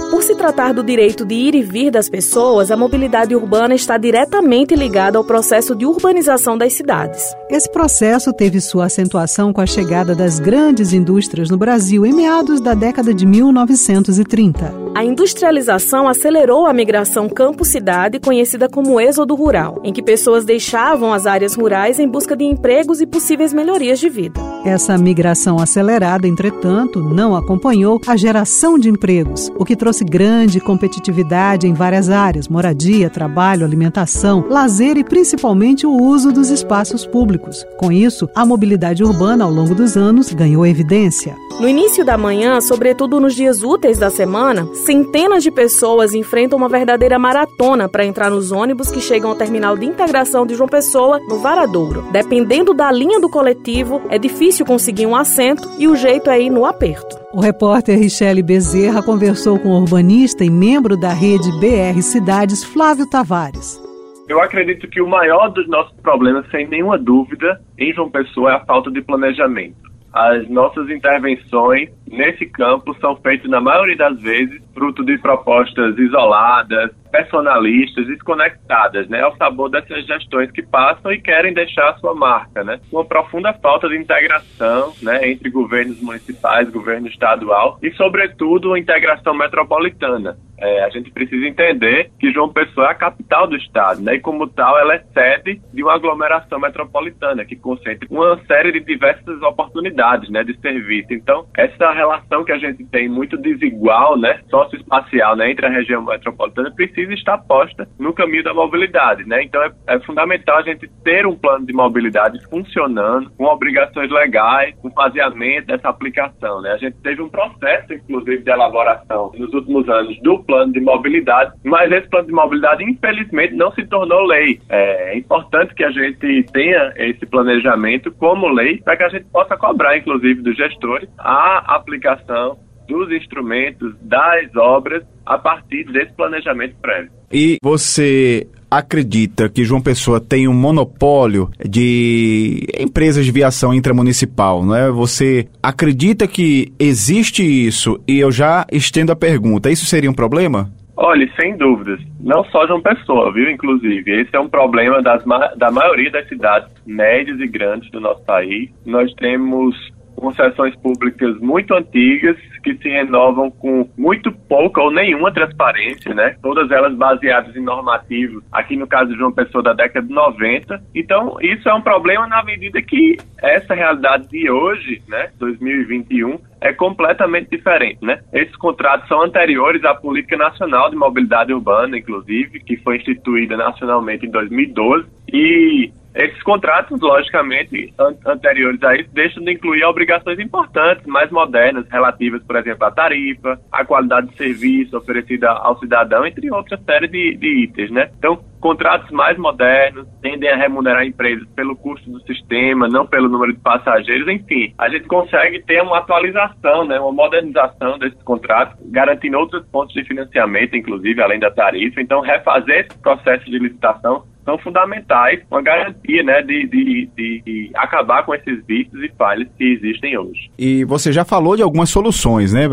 Por 0.09 0.23
se 0.23 0.35
tratar 0.35 0.73
do 0.73 0.83
direito 0.83 1.25
de 1.25 1.33
ir 1.33 1.55
e 1.55 1.63
vir 1.63 1.89
das 1.89 2.09
pessoas, 2.09 2.69
a 2.69 2.77
mobilidade 2.77 3.35
urbana 3.35 3.73
está 3.73 3.97
diretamente 3.97 4.75
ligada 4.75 5.17
ao 5.17 5.23
processo 5.23 5.73
de 5.73 5.85
urbanização 5.85 6.57
das 6.57 6.73
cidades. 6.73 7.33
Esse 7.49 7.69
processo 7.71 8.31
teve 8.33 8.61
sua 8.61 8.85
acentuação 8.85 9.51
com 9.51 9.61
a 9.61 9.65
chegada 9.65 10.13
das 10.13 10.39
grandes 10.39 10.93
indústrias 10.93 11.49
no 11.49 11.57
Brasil 11.57 12.05
em 12.05 12.13
meados 12.13 12.61
da 12.61 12.73
década 12.73 13.13
de 13.13 13.25
1930. 13.25 14.73
A 14.93 15.03
industrialização 15.03 16.07
acelerou 16.07 16.67
a 16.67 16.73
migração 16.73 17.27
campo-cidade, 17.27 18.19
conhecida 18.19 18.69
como 18.69 18.99
êxodo 18.99 19.33
rural, 19.33 19.79
em 19.83 19.93
que 19.93 20.03
pessoas 20.03 20.45
deixavam 20.45 21.13
as 21.13 21.25
áreas 21.25 21.55
rurais 21.55 21.99
em 21.99 22.07
busca 22.07 22.35
de 22.35 22.43
empregos 22.43 23.01
e 23.01 23.07
possíveis 23.07 23.53
melhorias 23.53 23.97
de 23.97 24.09
vida. 24.09 24.50
Essa 24.63 24.95
migração 24.95 25.57
acelerada, 25.57 26.27
entretanto, 26.27 27.01
não 27.01 27.35
acompanhou 27.35 27.99
a 28.05 28.15
geração 28.15 28.77
de 28.77 28.89
empregos, 28.89 29.51
o 29.57 29.65
que 29.65 29.75
trouxe 29.75 30.05
grande 30.05 30.59
competitividade 30.59 31.67
em 31.67 31.73
várias 31.73 32.11
áreas: 32.11 32.47
moradia, 32.47 33.09
trabalho, 33.09 33.65
alimentação, 33.65 34.45
lazer 34.47 34.97
e 34.97 35.03
principalmente 35.03 35.87
o 35.87 35.97
uso 35.97 36.31
dos 36.31 36.51
espaços 36.51 37.07
públicos. 37.07 37.65
Com 37.79 37.91
isso, 37.91 38.29
a 38.35 38.45
mobilidade 38.45 39.03
urbana 39.03 39.45
ao 39.45 39.51
longo 39.51 39.73
dos 39.73 39.97
anos 39.97 40.31
ganhou 40.31 40.63
evidência. 40.63 41.35
No 41.59 41.67
início 41.67 42.05
da 42.05 42.17
manhã, 42.17 42.61
sobretudo 42.61 43.19
nos 43.19 43.35
dias 43.35 43.63
úteis 43.63 43.97
da 43.97 44.11
semana, 44.11 44.67
centenas 44.73 45.43
de 45.43 45.51
pessoas 45.51 46.13
enfrentam 46.13 46.57
uma 46.57 46.69
verdadeira 46.69 47.17
maratona 47.17 47.89
para 47.89 48.05
entrar 48.05 48.29
nos 48.29 48.51
ônibus 48.51 48.91
que 48.91 49.01
chegam 49.01 49.31
ao 49.31 49.35
terminal 49.35 49.75
de 49.75 49.85
integração 49.85 50.45
de 50.45 50.55
João 50.55 50.69
Pessoa, 50.69 51.19
no 51.27 51.39
Varadouro. 51.39 52.05
Dependendo 52.11 52.73
da 52.73 52.91
linha 52.91 53.19
do 53.19 53.29
coletivo, 53.29 54.01
é 54.09 54.17
difícil 54.17 54.50
conseguir 54.65 55.05
um 55.05 55.15
assento 55.15 55.69
e 55.79 55.87
o 55.87 55.95
jeito 55.95 56.29
é 56.29 56.41
ir 56.41 56.49
no 56.49 56.65
aperto. 56.65 57.17
O 57.33 57.39
repórter 57.39 57.97
Richelle 57.97 58.43
Bezerra 58.43 59.01
conversou 59.01 59.57
com 59.57 59.69
o 59.69 59.79
urbanista 59.79 60.43
e 60.43 60.49
membro 60.49 60.97
da 60.97 61.13
rede 61.13 61.49
BR 61.59 62.01
Cidades, 62.01 62.63
Flávio 62.63 63.09
Tavares. 63.09 63.81
Eu 64.27 64.41
acredito 64.41 64.87
que 64.87 65.01
o 65.01 65.07
maior 65.07 65.49
dos 65.49 65.67
nossos 65.67 65.95
problemas, 66.01 66.49
sem 66.51 66.67
nenhuma 66.67 66.97
dúvida, 66.97 67.61
em 67.77 67.93
João 67.93 68.09
Pessoa 68.09 68.51
é 68.51 68.55
a 68.55 68.65
falta 68.65 68.91
de 68.91 69.01
planejamento. 69.01 69.75
As 70.13 70.49
nossas 70.49 70.89
intervenções 70.89 71.89
nesse 72.09 72.45
campo 72.45 72.93
são 72.99 73.15
feitas, 73.17 73.49
na 73.49 73.61
maioria 73.61 73.95
das 73.95 74.19
vezes, 74.21 74.61
fruto 74.73 75.03
de 75.03 75.17
propostas 75.17 75.97
isoladas, 75.97 76.91
personalistas, 77.11 78.07
desconectadas, 78.07 79.07
né, 79.09 79.21
ao 79.21 79.35
sabor 79.35 79.69
dessas 79.69 80.05
gestões 80.05 80.49
que 80.51 80.61
passam 80.61 81.11
e 81.11 81.21
querem 81.21 81.53
deixar 81.53 81.89
a 81.89 81.95
sua 81.95 82.15
marca, 82.15 82.63
né, 82.63 82.79
uma 82.91 83.05
profunda 83.05 83.53
falta 83.53 83.89
de 83.89 83.97
integração, 83.97 84.93
né, 85.01 85.29
entre 85.29 85.49
governos 85.49 86.01
municipais, 86.01 86.69
governo 86.69 87.07
estadual 87.07 87.77
e, 87.83 87.91
sobretudo, 87.91 88.73
a 88.73 88.79
integração 88.79 89.33
metropolitana. 89.33 90.37
É, 90.61 90.83
a 90.83 90.89
gente 90.89 91.09
precisa 91.09 91.47
entender 91.47 92.11
que 92.19 92.31
João 92.31 92.53
Pessoa 92.53 92.87
é 92.87 92.91
a 92.91 92.93
capital 92.93 93.47
do 93.47 93.55
estado, 93.55 93.99
né? 93.99 94.13
E 94.13 94.19
como 94.19 94.47
tal, 94.47 94.77
ela 94.77 94.93
é 94.93 95.03
sede 95.11 95.59
de 95.73 95.81
uma 95.81 95.95
aglomeração 95.95 96.59
metropolitana 96.59 97.43
que 97.43 97.55
concentra 97.55 98.07
uma 98.11 98.39
série 98.45 98.71
de 98.71 98.79
diversas 98.81 99.41
oportunidades, 99.41 100.29
né, 100.29 100.43
de 100.43 100.55
serviço. 100.59 101.11
Então, 101.13 101.47
essa 101.57 101.91
relação 101.91 102.43
que 102.45 102.51
a 102.51 102.59
gente 102.59 102.85
tem 102.85 103.09
muito 103.09 103.37
desigual, 103.37 104.15
né, 104.19 104.39
socioespacial, 104.63 105.35
né, 105.35 105.51
entre 105.51 105.65
a 105.65 105.69
região 105.69 106.03
metropolitana 106.03 106.71
precisa 106.71 107.13
estar 107.13 107.37
posta 107.39 107.87
no 107.99 108.13
caminho 108.13 108.43
da 108.43 108.53
mobilidade, 108.53 109.23
né? 109.25 109.43
Então, 109.43 109.61
é, 109.63 109.71
é 109.87 109.99
fundamental 110.01 110.57
a 110.57 110.61
gente 110.61 110.87
ter 111.03 111.25
um 111.25 111.35
plano 111.35 111.65
de 111.65 111.73
mobilidade 111.73 112.39
funcionando, 112.49 113.29
com 113.31 113.45
obrigações 113.45 114.09
legais, 114.11 114.75
com 114.81 114.91
faseamento 114.91 115.67
dessa 115.67 115.89
aplicação, 115.89 116.61
né? 116.61 116.71
A 116.71 116.77
gente 116.77 116.97
teve 117.01 117.21
um 117.21 117.29
processo, 117.29 117.93
inclusive, 117.93 118.43
de 118.43 118.51
elaboração 118.51 119.31
nos 119.37 119.53
últimos 119.53 119.87
anos 119.89 120.19
do 120.21 120.43
plano 120.43 120.73
de 120.73 120.81
mobilidade, 120.81 121.53
mas 121.63 121.91
esse 121.91 122.09
plano 122.09 122.27
de 122.27 122.33
mobilidade, 122.33 122.83
infelizmente, 122.83 123.53
não 123.55 123.71
se 123.71 123.85
tornou 123.87 124.25
lei. 124.25 124.59
É 124.69 125.17
importante 125.17 125.73
que 125.73 125.83
a 125.83 125.91
gente 125.91 126.43
tenha 126.51 126.93
esse 126.95 127.25
planejamento 127.25 128.11
como 128.11 128.47
lei 128.47 128.81
para 128.81 128.97
que 128.97 129.03
a 129.03 129.09
gente 129.09 129.25
possa 129.25 129.57
cobrar, 129.57 129.97
inclusive, 129.97 130.41
dos 130.41 130.55
gestores 130.55 131.09
a 131.17 131.75
aplicação 131.75 132.57
dos 132.91 133.11
instrumentos, 133.11 133.93
das 134.01 134.55
obras, 134.55 135.03
a 135.25 135.37
partir 135.37 135.85
desse 135.85 136.13
planejamento 136.13 136.75
prévio. 136.81 137.11
E 137.31 137.57
você 137.63 138.47
acredita 138.69 139.49
que 139.49 139.65
João 139.65 139.81
Pessoa 139.81 140.21
tem 140.21 140.47
um 140.47 140.53
monopólio 140.53 141.49
de 141.67 142.65
empresas 142.79 143.25
de 143.25 143.31
viação 143.31 143.73
intramunicipal, 143.73 144.63
não 144.63 144.75
é? 144.75 144.89
Você 144.89 145.47
acredita 145.61 146.27
que 146.27 146.71
existe 146.79 147.43
isso? 147.43 148.01
E 148.07 148.19
eu 148.19 148.31
já 148.31 148.65
estendo 148.71 149.11
a 149.11 149.15
pergunta, 149.15 149.69
isso 149.69 149.85
seria 149.85 150.09
um 150.09 150.13
problema? 150.13 150.71
Olha, 150.95 151.27
sem 151.35 151.57
dúvidas. 151.57 151.99
Não 152.19 152.43
só 152.45 152.67
João 152.67 152.79
Pessoa, 152.79 153.33
viu? 153.33 153.49
Inclusive, 153.49 154.21
esse 154.21 154.35
é 154.35 154.39
um 154.39 154.47
problema 154.47 155.01
das, 155.01 155.23
da 155.57 155.71
maioria 155.71 156.11
das 156.11 156.27
cidades 156.29 156.69
médias 156.85 157.39
e 157.39 157.47
grandes 157.47 157.89
do 157.89 157.99
nosso 157.99 158.23
país. 158.23 158.69
Nós 158.85 159.11
temos 159.15 159.75
concessões 160.21 160.75
públicas 160.75 161.35
muito 161.39 161.73
antigas 161.73 162.37
que 162.63 162.75
se 162.75 162.87
renovam 162.87 163.49
com 163.49 163.89
muito 163.97 164.31
pouca 164.31 164.79
ou 164.79 164.91
nenhuma 164.91 165.33
transparência, 165.33 166.13
né? 166.13 166.35
Todas 166.43 166.69
elas 166.69 166.95
baseadas 166.95 167.55
em 167.55 167.61
normativos, 167.61 168.43
aqui 168.51 168.77
no 168.77 168.85
caso 168.85 169.11
de 169.11 169.17
João 169.17 169.31
Pessoa 169.31 169.63
da 169.63 169.73
década 169.73 170.05
de 170.05 170.13
90. 170.13 170.79
Então, 170.93 171.37
isso 171.41 171.67
é 171.67 171.73
um 171.73 171.81
problema 171.81 172.27
na 172.27 172.43
medida 172.43 172.79
que 172.83 173.17
essa 173.41 173.73
realidade 173.73 174.27
de 174.27 174.49
hoje, 174.49 175.01
né, 175.09 175.31
2021, 175.39 176.39
é 176.61 176.71
completamente 176.71 177.49
diferente, 177.49 178.05
né? 178.05 178.19
Esses 178.31 178.55
contratos 178.55 179.07
são 179.07 179.23
anteriores 179.23 179.83
à 179.83 179.95
Política 179.95 180.37
Nacional 180.37 180.91
de 180.91 180.95
Mobilidade 180.95 181.51
Urbana, 181.51 181.97
inclusive, 181.97 182.59
que 182.59 182.77
foi 182.77 182.97
instituída 182.97 183.57
nacionalmente 183.57 184.27
em 184.27 184.29
2012 184.29 185.07
e 185.33 185.91
esses 186.13 186.41
contratos, 186.43 186.99
logicamente, 186.99 187.93
an 187.97 188.15
anteriores 188.25 188.81
a 188.83 188.95
isso, 188.95 189.09
deixam 189.13 189.43
de 189.43 189.53
incluir 189.53 189.83
obrigações 189.85 190.39
importantes, 190.39 191.05
mais 191.05 191.31
modernas, 191.31 191.85
relativas, 191.89 192.43
por 192.43 192.55
exemplo, 192.57 192.85
à 192.85 192.91
tarifa, 192.91 193.59
à 193.71 193.85
qualidade 193.85 194.27
de 194.27 194.37
serviço 194.37 194.97
oferecida 194.97 195.49
ao 195.49 195.79
cidadão, 195.79 196.25
entre 196.25 196.51
outras 196.51 196.81
séries 196.83 197.09
de, 197.09 197.35
de 197.37 197.63
itens, 197.63 197.91
né? 197.91 198.09
Então, 198.17 198.43
contratos 198.59 199.09
mais 199.09 199.37
modernos 199.37 200.07
tendem 200.21 200.49
a 200.49 200.55
remunerar 200.55 201.03
empresas 201.03 201.47
pelo 201.55 201.75
custo 201.75 202.09
do 202.09 202.21
sistema, 202.21 202.87
não 202.87 203.07
pelo 203.07 203.27
número 203.27 203.53
de 203.53 203.59
passageiros, 203.59 204.27
enfim. 204.27 204.73
A 204.77 204.87
gente 204.87 205.07
consegue 205.07 205.61
ter 205.63 205.81
uma 205.81 205.97
atualização, 205.97 206.85
né, 206.85 206.99
uma 206.99 207.11
modernização 207.11 207.97
desses 207.97 208.21
contratos, 208.21 208.77
garantindo 208.91 209.39
outros 209.39 209.65
pontos 209.67 209.93
de 209.93 210.03
financiamento, 210.03 210.77
inclusive, 210.77 211.21
além 211.21 211.39
da 211.39 211.49
tarifa. 211.49 211.99
Então, 211.99 212.21
refazer 212.21 212.85
esse 212.85 212.99
processo 212.99 213.45
de 213.45 213.57
licitação 213.57 214.23
são 214.43 214.57
fundamentais, 214.57 215.39
uma 215.49 215.61
garantia 215.61 216.23
né, 216.23 216.41
de, 216.41 216.67
de, 216.67 217.09
de, 217.15 217.71
acabar 217.75 218.23
com 218.23 218.33
esses 218.33 218.63
vícios 218.65 219.01
e 219.03 219.11
falhas 219.17 219.47
que 219.57 219.63
existem 219.63 220.17
hoje. 220.17 220.49
E 220.57 220.83
você 220.85 221.11
já 221.11 221.23
falou 221.23 221.55
de 221.55 221.61
algumas 221.61 221.89
soluções 221.89 222.53
né, 222.53 222.67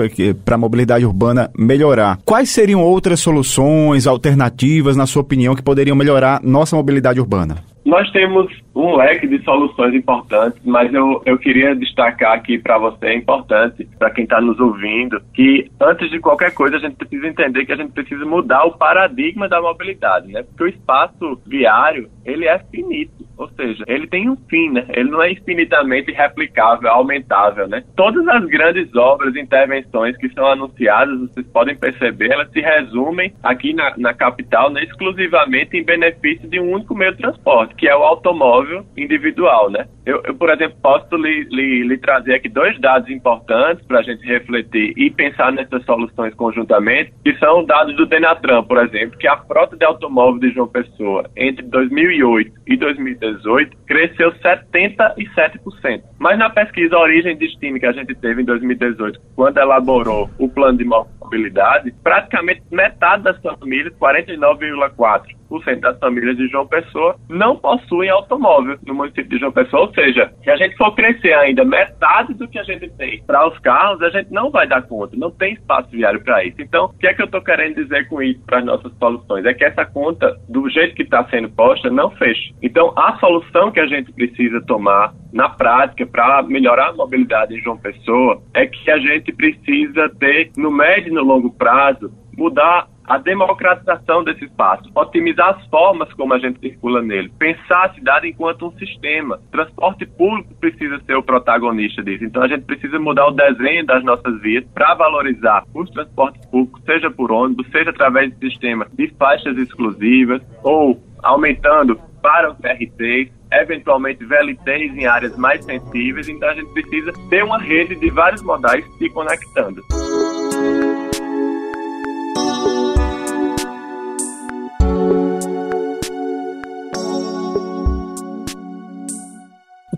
para 0.45 0.55
a 0.55 0.59
mobilidade 0.59 1.05
urbana 1.05 1.51
melhorar. 1.57 2.19
Quais 2.25 2.51
seriam 2.51 2.83
outras 2.83 3.21
soluções, 3.21 4.07
alternativas, 4.07 4.97
na 4.97 5.07
sua 5.07 5.23
opinião, 5.23 5.55
que 5.55 5.63
poderiam 5.63 5.97
melhorar 5.97 6.41
nossa 6.43 6.77
mobilidade 6.77 7.21
urbana? 7.21 7.57
Nós 7.85 8.11
temos 8.11 8.47
um 8.75 8.97
leque 8.97 9.27
de 9.27 9.43
soluções 9.43 9.95
importantes, 9.95 10.61
mas 10.65 10.93
eu, 10.93 11.23
eu 11.25 11.39
queria 11.39 11.75
destacar 11.75 12.33
aqui 12.33 12.59
para 12.59 12.79
você, 12.79 13.07
é 13.07 13.15
importante, 13.17 13.89
para 13.99 14.11
quem 14.11 14.25
está 14.25 14.41
nos 14.41 14.59
ouvindo, 14.61 15.21
que 15.35 15.71
antes 15.81 16.11
de 16.11 16.21
qualquer 16.21 16.53
coisa 16.55 16.77
a 16.77 16.81
gente 16.81 16.97
precisa 16.97 17.27
entender 17.27 17.67
que 17.67 17.73
a 17.73 17.77
gente 17.77 17.93
precisa 17.93 18.25
mudar 18.25 18.65
o 18.65 18.77
paradigma 18.77 19.49
da 19.49 19.61
mobilidade, 19.61 20.29
né? 20.29 20.43
Porque 20.43 20.65
o 20.65 20.69
espaço 20.69 21.41
viário, 21.47 22.09
ele 22.25 22.47
é 22.47 22.59
finito, 22.59 23.27
ou 23.37 23.49
seja, 23.51 23.85
ele 23.87 24.07
tem 24.07 24.29
um 24.29 24.37
fim, 24.49 24.71
né? 24.71 24.85
Ele 24.91 25.11
não 25.11 25.23
é 25.23 25.33
infinitamente 25.33 26.13
replicável, 26.13 26.91
aumentável, 26.91 27.67
né? 27.69 27.83
Todas 27.97 28.27
as 28.29 28.45
grandes 28.47 28.95
obras 28.95 29.35
intervenções 29.37 30.17
que 30.17 30.29
são 30.31 30.47
anunciadas, 30.47 31.19
vocês 31.21 31.47
podem 31.49 31.77
perceber, 31.77 32.33
elas 32.33 32.51
se 32.51 32.61
resumem 32.61 33.33
aqui 33.43 33.73
na, 33.73 33.95
na 33.97 34.15
capital 34.15 34.71
né, 34.71 34.85
exclusivamente 34.85 35.77
em 35.77 35.85
benefício 35.85 36.49
de 36.49 36.61
um 36.61 36.73
único 36.73 36.95
meio 36.95 37.13
de 37.13 37.19
transporte, 37.19 37.75
que 37.75 37.89
é 37.89 37.97
o 37.97 38.03
automóvel 38.03 38.68
individual, 38.97 39.71
né? 39.71 39.89
Eu, 40.09 40.23
eu 40.25 40.35
por 40.35 40.49
exemplo, 40.49 40.79
posso 40.83 41.15
lhe, 41.17 41.45
lhe, 41.51 41.83
lhe, 41.83 41.99
trazer 41.99 42.37
aqui 42.37 42.49
dois 42.49 42.81
dados 42.81 43.11
importantes 43.11 43.85
para 43.87 43.99
a 43.99 44.03
gente 44.03 44.25
refletir 44.25 44.95
e 44.97 45.11
pensar 45.11 45.53
nessas 45.53 45.85
soluções 45.85 46.33
conjuntamente, 46.33 47.13
que 47.23 47.37
são 47.37 47.63
dados 47.67 47.95
do 47.95 48.07
Denatran, 48.07 48.63
por 48.63 48.79
exemplo, 48.79 49.19
que 49.19 49.29
a 49.29 49.37
frota 49.37 49.77
de 49.77 49.85
automóvel 49.85 50.41
de 50.41 50.51
João 50.51 50.67
Pessoa 50.67 51.29
entre 51.37 51.63
2008 51.67 52.53
e 52.67 52.77
2018 52.79 53.77
cresceu 53.87 54.33
77%. 54.33 56.03
Mas 56.19 56.39
na 56.39 56.49
pesquisa 56.49 56.97
Origem 56.97 57.33
e 57.33 57.39
Destino 57.39 57.79
que 57.79 57.85
a 57.85 57.93
gente 57.93 58.15
teve 58.15 58.41
em 58.41 58.47
2018, 58.47 59.21
quando 59.37 59.59
elaborou 59.59 60.31
o 60.39 60.49
plano 60.49 60.79
de 60.79 60.85
mobilidade, 60.87 61.93
praticamente 62.03 62.63
metade 62.71 63.25
das 63.25 63.39
famílias, 63.43 63.93
49,4%, 63.99 65.37
60% 65.51 65.81
das 65.81 65.99
famílias 65.99 66.37
de 66.37 66.49
João 66.49 66.67
Pessoa 66.67 67.17
não 67.29 67.57
possuem 67.57 68.11
automóvel 68.11 68.79
no 68.87 68.95
município 68.95 69.29
de 69.29 69.39
João 69.39 69.53
Pessoa. 69.53 69.91
Seja, 69.99 70.33
se 70.45 70.49
a 70.49 70.55
gente 70.55 70.77
for 70.77 70.95
crescer 70.95 71.33
ainda 71.33 71.65
metade 71.65 72.33
do 72.35 72.47
que 72.47 72.57
a 72.57 72.63
gente 72.63 72.89
tem 72.91 73.21
para 73.27 73.49
os 73.49 73.59
carros, 73.59 74.01
a 74.01 74.11
gente 74.11 74.33
não 74.33 74.49
vai 74.49 74.65
dar 74.65 74.83
conta, 74.83 75.17
não 75.17 75.29
tem 75.29 75.55
espaço 75.55 75.91
viário 75.91 76.23
para 76.23 76.45
isso. 76.45 76.63
Então, 76.63 76.85
o 76.85 76.89
que 76.97 77.09
é 77.09 77.15
que 77.15 77.21
eu 77.21 77.27
estou 77.27 77.43
querendo 77.43 77.83
dizer 77.83 78.07
com 78.07 78.23
isso 78.23 78.41
para 78.47 78.61
as 78.61 78.65
nossas 78.65 78.93
soluções? 78.97 79.45
É 79.45 79.53
que 79.53 79.65
essa 79.65 79.85
conta, 79.85 80.37
do 80.49 80.71
jeito 80.71 80.95
que 80.95 81.03
está 81.03 81.25
sendo 81.25 81.51
posta, 81.51 81.91
não 81.91 82.13
fecha. 82.13 82.55
Então, 82.63 82.93
a 82.97 83.19
solução 83.19 83.73
que 83.73 83.81
a 83.81 83.87
gente 83.87 84.13
precisa 84.13 84.61
tomar 84.67 85.13
na 85.33 85.49
prática 85.49 86.07
para 86.07 86.45
melhorar 86.45 86.91
a 86.91 86.93
mobilidade 86.93 87.57
em 87.57 87.61
João 87.61 87.77
Pessoa 87.77 88.41
é 88.55 88.67
que 88.67 88.89
a 88.93 88.99
gente 88.99 89.33
precisa 89.33 90.09
ter, 90.21 90.53
no 90.57 90.71
médio 90.71 91.11
e 91.11 91.15
no 91.15 91.25
longo 91.25 91.51
prazo, 91.51 92.09
mudar 92.37 92.87
a 93.09 93.17
democratização 93.17 94.23
desse 94.23 94.45
espaço, 94.45 94.91
otimizar 94.95 95.57
as 95.57 95.67
formas 95.69 96.13
como 96.13 96.35
a 96.35 96.39
gente 96.39 96.61
circula 96.61 97.01
nele, 97.01 97.33
pensar 97.39 97.87
a 97.87 97.95
cidade 97.95 98.29
enquanto 98.29 98.67
um 98.67 98.73
sistema. 98.73 99.41
transporte 99.51 100.05
público 100.05 100.55
precisa 100.57 101.01
ser 101.07 101.17
o 101.17 101.23
protagonista 101.23 102.03
disso. 102.03 102.25
Então 102.25 102.43
a 102.43 102.49
gente 102.49 102.65
precisa 102.65 102.99
mudar 102.99 103.29
o 103.29 103.31
desenho 103.31 103.87
das 103.87 104.05
nossas 104.05 104.39
vias 104.43 104.65
para 104.75 104.95
valorizar 104.95 105.65
os 105.75 105.91
transportes 105.91 106.45
públicos, 106.47 106.83
seja 106.85 107.11
por 107.11 107.33
ônibus, 107.33 107.67
seja 107.71 107.91
através 107.91 108.31
de 108.31 108.51
sistema 108.51 108.87
de 108.93 109.09
faixas 109.19 109.57
exclusivas 109.57 110.43
ou 110.63 111.03
aumentando 111.23 111.99
para 112.23 112.51
os 112.51 112.59
RTs, 112.59 113.33
eventualmente 113.53 114.25
VLTs 114.25 114.95
em 114.97 115.07
áreas 115.07 115.37
mais 115.39 115.65
sensíveis. 115.65 116.29
Então 116.29 116.49
a 116.51 116.55
gente 116.55 116.71
precisa 116.75 117.13
ter 117.31 117.43
uma 117.43 117.59
rede 117.59 117.97
de 117.97 118.11
vários 118.11 118.43
modais 118.43 118.85
se 118.99 119.09
conectando. 119.11 119.83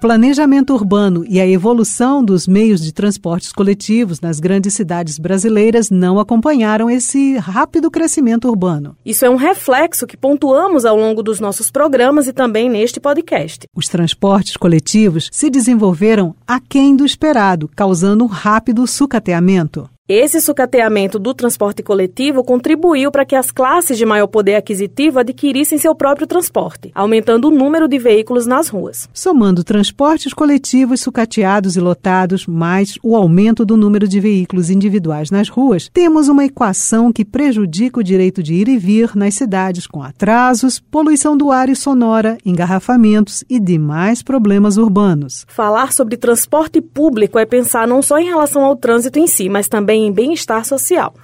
Planejamento 0.00 0.72
urbano 0.72 1.24
e 1.28 1.38
a 1.38 1.46
evolução 1.46 2.24
dos 2.24 2.48
meios 2.48 2.80
de 2.80 2.90
transportes 2.90 3.52
coletivos 3.52 4.20
nas 4.20 4.40
grandes 4.40 4.72
cidades 4.72 5.18
brasileiras 5.18 5.90
não 5.90 6.18
acompanharam 6.18 6.88
esse 6.88 7.36
rápido 7.36 7.90
crescimento 7.90 8.48
urbano. 8.48 8.96
Isso 9.04 9.26
é 9.26 9.30
um 9.30 9.36
reflexo 9.36 10.06
que 10.06 10.16
pontuamos 10.16 10.86
ao 10.86 10.96
longo 10.96 11.22
dos 11.22 11.38
nossos 11.38 11.70
programas 11.70 12.26
e 12.26 12.32
também 12.32 12.70
neste 12.70 12.98
podcast. 12.98 13.66
Os 13.76 13.88
transportes 13.88 14.56
coletivos 14.56 15.28
se 15.30 15.50
desenvolveram 15.50 16.34
aquém 16.46 16.96
do 16.96 17.04
esperado, 17.04 17.68
causando 17.76 18.24
um 18.24 18.28
rápido 18.28 18.86
sucateamento. 18.86 19.88
Esse 20.12 20.40
sucateamento 20.40 21.20
do 21.20 21.33
transporte 21.33 21.85
coletivo 21.85 22.42
contribuiu 22.42 23.12
para 23.12 23.25
que 23.25 23.37
as 23.37 23.53
classes 23.53 23.96
de 23.96 24.05
maior 24.05 24.27
poder 24.27 24.57
aquisitivo 24.57 25.20
adquirissem 25.20 25.79
seu 25.79 25.94
próprio 25.94 26.27
transporte, 26.27 26.90
aumentando 26.96 27.46
o 27.46 27.51
número 27.53 27.87
de 27.87 27.96
veículos 27.96 28.44
nas 28.44 28.68
ruas. 28.68 29.09
Somando 29.14 29.62
transportes 29.62 30.35
coletivos 30.35 31.01
sucateados 31.01 31.77
e 31.77 31.81
lotados, 31.81 32.44
mais 32.44 32.99
o 33.05 33.14
aumento 33.14 33.64
do 33.64 33.77
número 33.77 34.09
de 34.09 34.18
veículos 34.18 34.68
individuais 34.68 35.31
nas 35.31 35.49
ruas, 35.49 35.88
temos 35.92 36.27
uma 36.27 36.44
equação 36.44 37.12
que 37.12 37.25
prejudica 37.25 38.01
o 38.01 38.03
direito 38.03 38.42
de 38.42 38.55
ir 38.55 38.66
e 38.66 38.77
vir 38.77 39.14
nas 39.14 39.35
cidades, 39.35 39.87
com 39.87 40.03
atrasos, 40.03 40.81
poluição 40.81 41.37
do 41.37 41.53
ar 41.53 41.68
e 41.68 41.77
sonora, 41.77 42.37
engarrafamentos 42.44 43.44
e 43.49 43.61
demais 43.61 44.25
problemas 44.25 44.77
urbanos. 44.77 45.46
Falar 45.46 45.92
sobre 45.92 46.16
transporte 46.16 46.81
público 46.81 47.38
é 47.38 47.46
pensar 47.46 47.87
não 47.87 48.03
só 48.03 48.18
em 48.18 48.27
relação 48.27 48.64
ao 48.64 48.75
trânsito 48.75 49.16
em 49.16 49.29
si, 49.29 49.49
mas 49.49 49.68
também 49.68 49.99
em 50.06 50.12
bem-estar 50.12 50.64
social. 50.64 51.14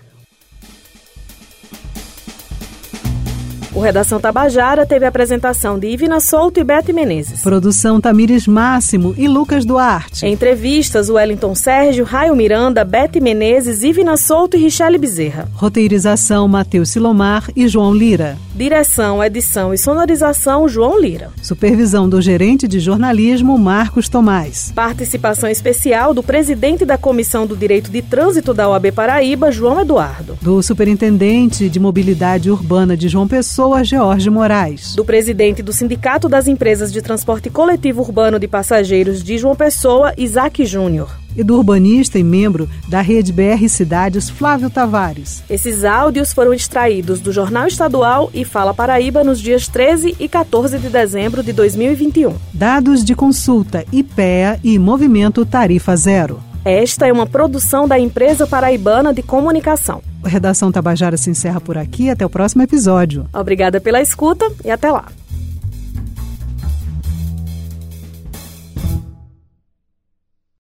O 3.76 3.80
Redação 3.80 4.18
Tabajara 4.18 4.86
teve 4.86 5.04
a 5.04 5.10
apresentação 5.10 5.78
de 5.78 5.86
Ivina 5.86 6.18
Souto 6.18 6.58
e 6.58 6.64
Bete 6.64 6.94
Menezes. 6.94 7.42
Produção 7.42 8.00
Tamires 8.00 8.46
Máximo 8.46 9.14
e 9.18 9.28
Lucas 9.28 9.66
Duarte. 9.66 10.24
Entrevistas 10.24 11.10
Wellington 11.10 11.54
Sérgio, 11.54 12.02
Raio 12.02 12.34
Miranda, 12.34 12.86
Bete 12.86 13.20
Menezes, 13.20 13.82
Ivina 13.82 14.16
Souto 14.16 14.56
e 14.56 14.60
Richelle 14.60 14.96
Bezerra. 14.96 15.46
Roteirização 15.52 16.48
Matheus 16.48 16.88
Silomar 16.88 17.50
e 17.54 17.68
João 17.68 17.94
Lira. 17.94 18.38
Direção, 18.54 19.22
edição 19.22 19.74
e 19.74 19.76
sonorização 19.76 20.66
João 20.66 20.98
Lira. 20.98 21.30
Supervisão 21.42 22.08
do 22.08 22.22
gerente 22.22 22.66
de 22.66 22.80
jornalismo 22.80 23.58
Marcos 23.58 24.08
Tomás. 24.08 24.72
Participação 24.74 25.50
especial 25.50 26.14
do 26.14 26.22
presidente 26.22 26.86
da 26.86 26.96
Comissão 26.96 27.46
do 27.46 27.54
Direito 27.54 27.90
de 27.90 28.00
Trânsito 28.00 28.54
da 28.54 28.70
OAB 28.70 28.90
Paraíba, 28.92 29.52
João 29.52 29.82
Eduardo. 29.82 30.38
Do 30.40 30.62
superintendente 30.62 31.68
de 31.68 31.78
Mobilidade 31.78 32.50
Urbana 32.50 32.96
de 32.96 33.06
João 33.06 33.28
Pessoa, 33.28 33.65
Pessoa 33.66 33.82
George 33.82 34.30
Moraes. 34.30 34.94
Do 34.94 35.04
presidente 35.04 35.60
do 35.60 35.72
Sindicato 35.72 36.28
das 36.28 36.46
Empresas 36.46 36.92
de 36.92 37.02
Transporte 37.02 37.50
Coletivo 37.50 38.00
Urbano 38.00 38.38
de 38.38 38.46
Passageiros 38.46 39.24
de 39.24 39.36
João 39.38 39.56
Pessoa, 39.56 40.14
Isaac 40.16 40.64
Júnior 40.64 41.10
e 41.36 41.42
do 41.42 41.56
urbanista 41.56 42.18
e 42.18 42.22
membro 42.22 42.68
da 42.88 43.00
Rede 43.00 43.32
BR 43.32 43.68
Cidades, 43.68 44.30
Flávio 44.30 44.70
Tavares. 44.70 45.42
Esses 45.50 45.84
áudios 45.84 46.32
foram 46.32 46.54
extraídos 46.54 47.20
do 47.20 47.30
Jornal 47.30 47.66
Estadual 47.66 48.30
e 48.32 48.44
Fala 48.44 48.72
Paraíba 48.72 49.22
nos 49.22 49.40
dias 49.40 49.68
13 49.68 50.16
e 50.18 50.28
14 50.28 50.78
de 50.78 50.88
dezembro 50.88 51.42
de 51.42 51.52
2021. 51.52 52.34
Dados 52.54 53.04
de 53.04 53.14
consulta 53.14 53.84
IPEA 53.92 54.58
e 54.64 54.78
Movimento 54.78 55.44
Tarifa 55.44 55.94
Zero. 55.94 56.40
Esta 56.66 57.06
é 57.06 57.12
uma 57.12 57.28
produção 57.28 57.86
da 57.86 57.96
Empresa 57.96 58.44
Paraibana 58.44 59.14
de 59.14 59.22
Comunicação. 59.22 60.02
A 60.24 60.28
Redação 60.28 60.72
Tabajara 60.72 61.16
se 61.16 61.30
encerra 61.30 61.60
por 61.60 61.78
aqui. 61.78 62.10
Até 62.10 62.26
o 62.26 62.28
próximo 62.28 62.60
episódio. 62.60 63.24
Obrigada 63.32 63.80
pela 63.80 64.00
escuta 64.02 64.50
e 64.64 64.70
até 64.72 64.90
lá. 64.90 65.04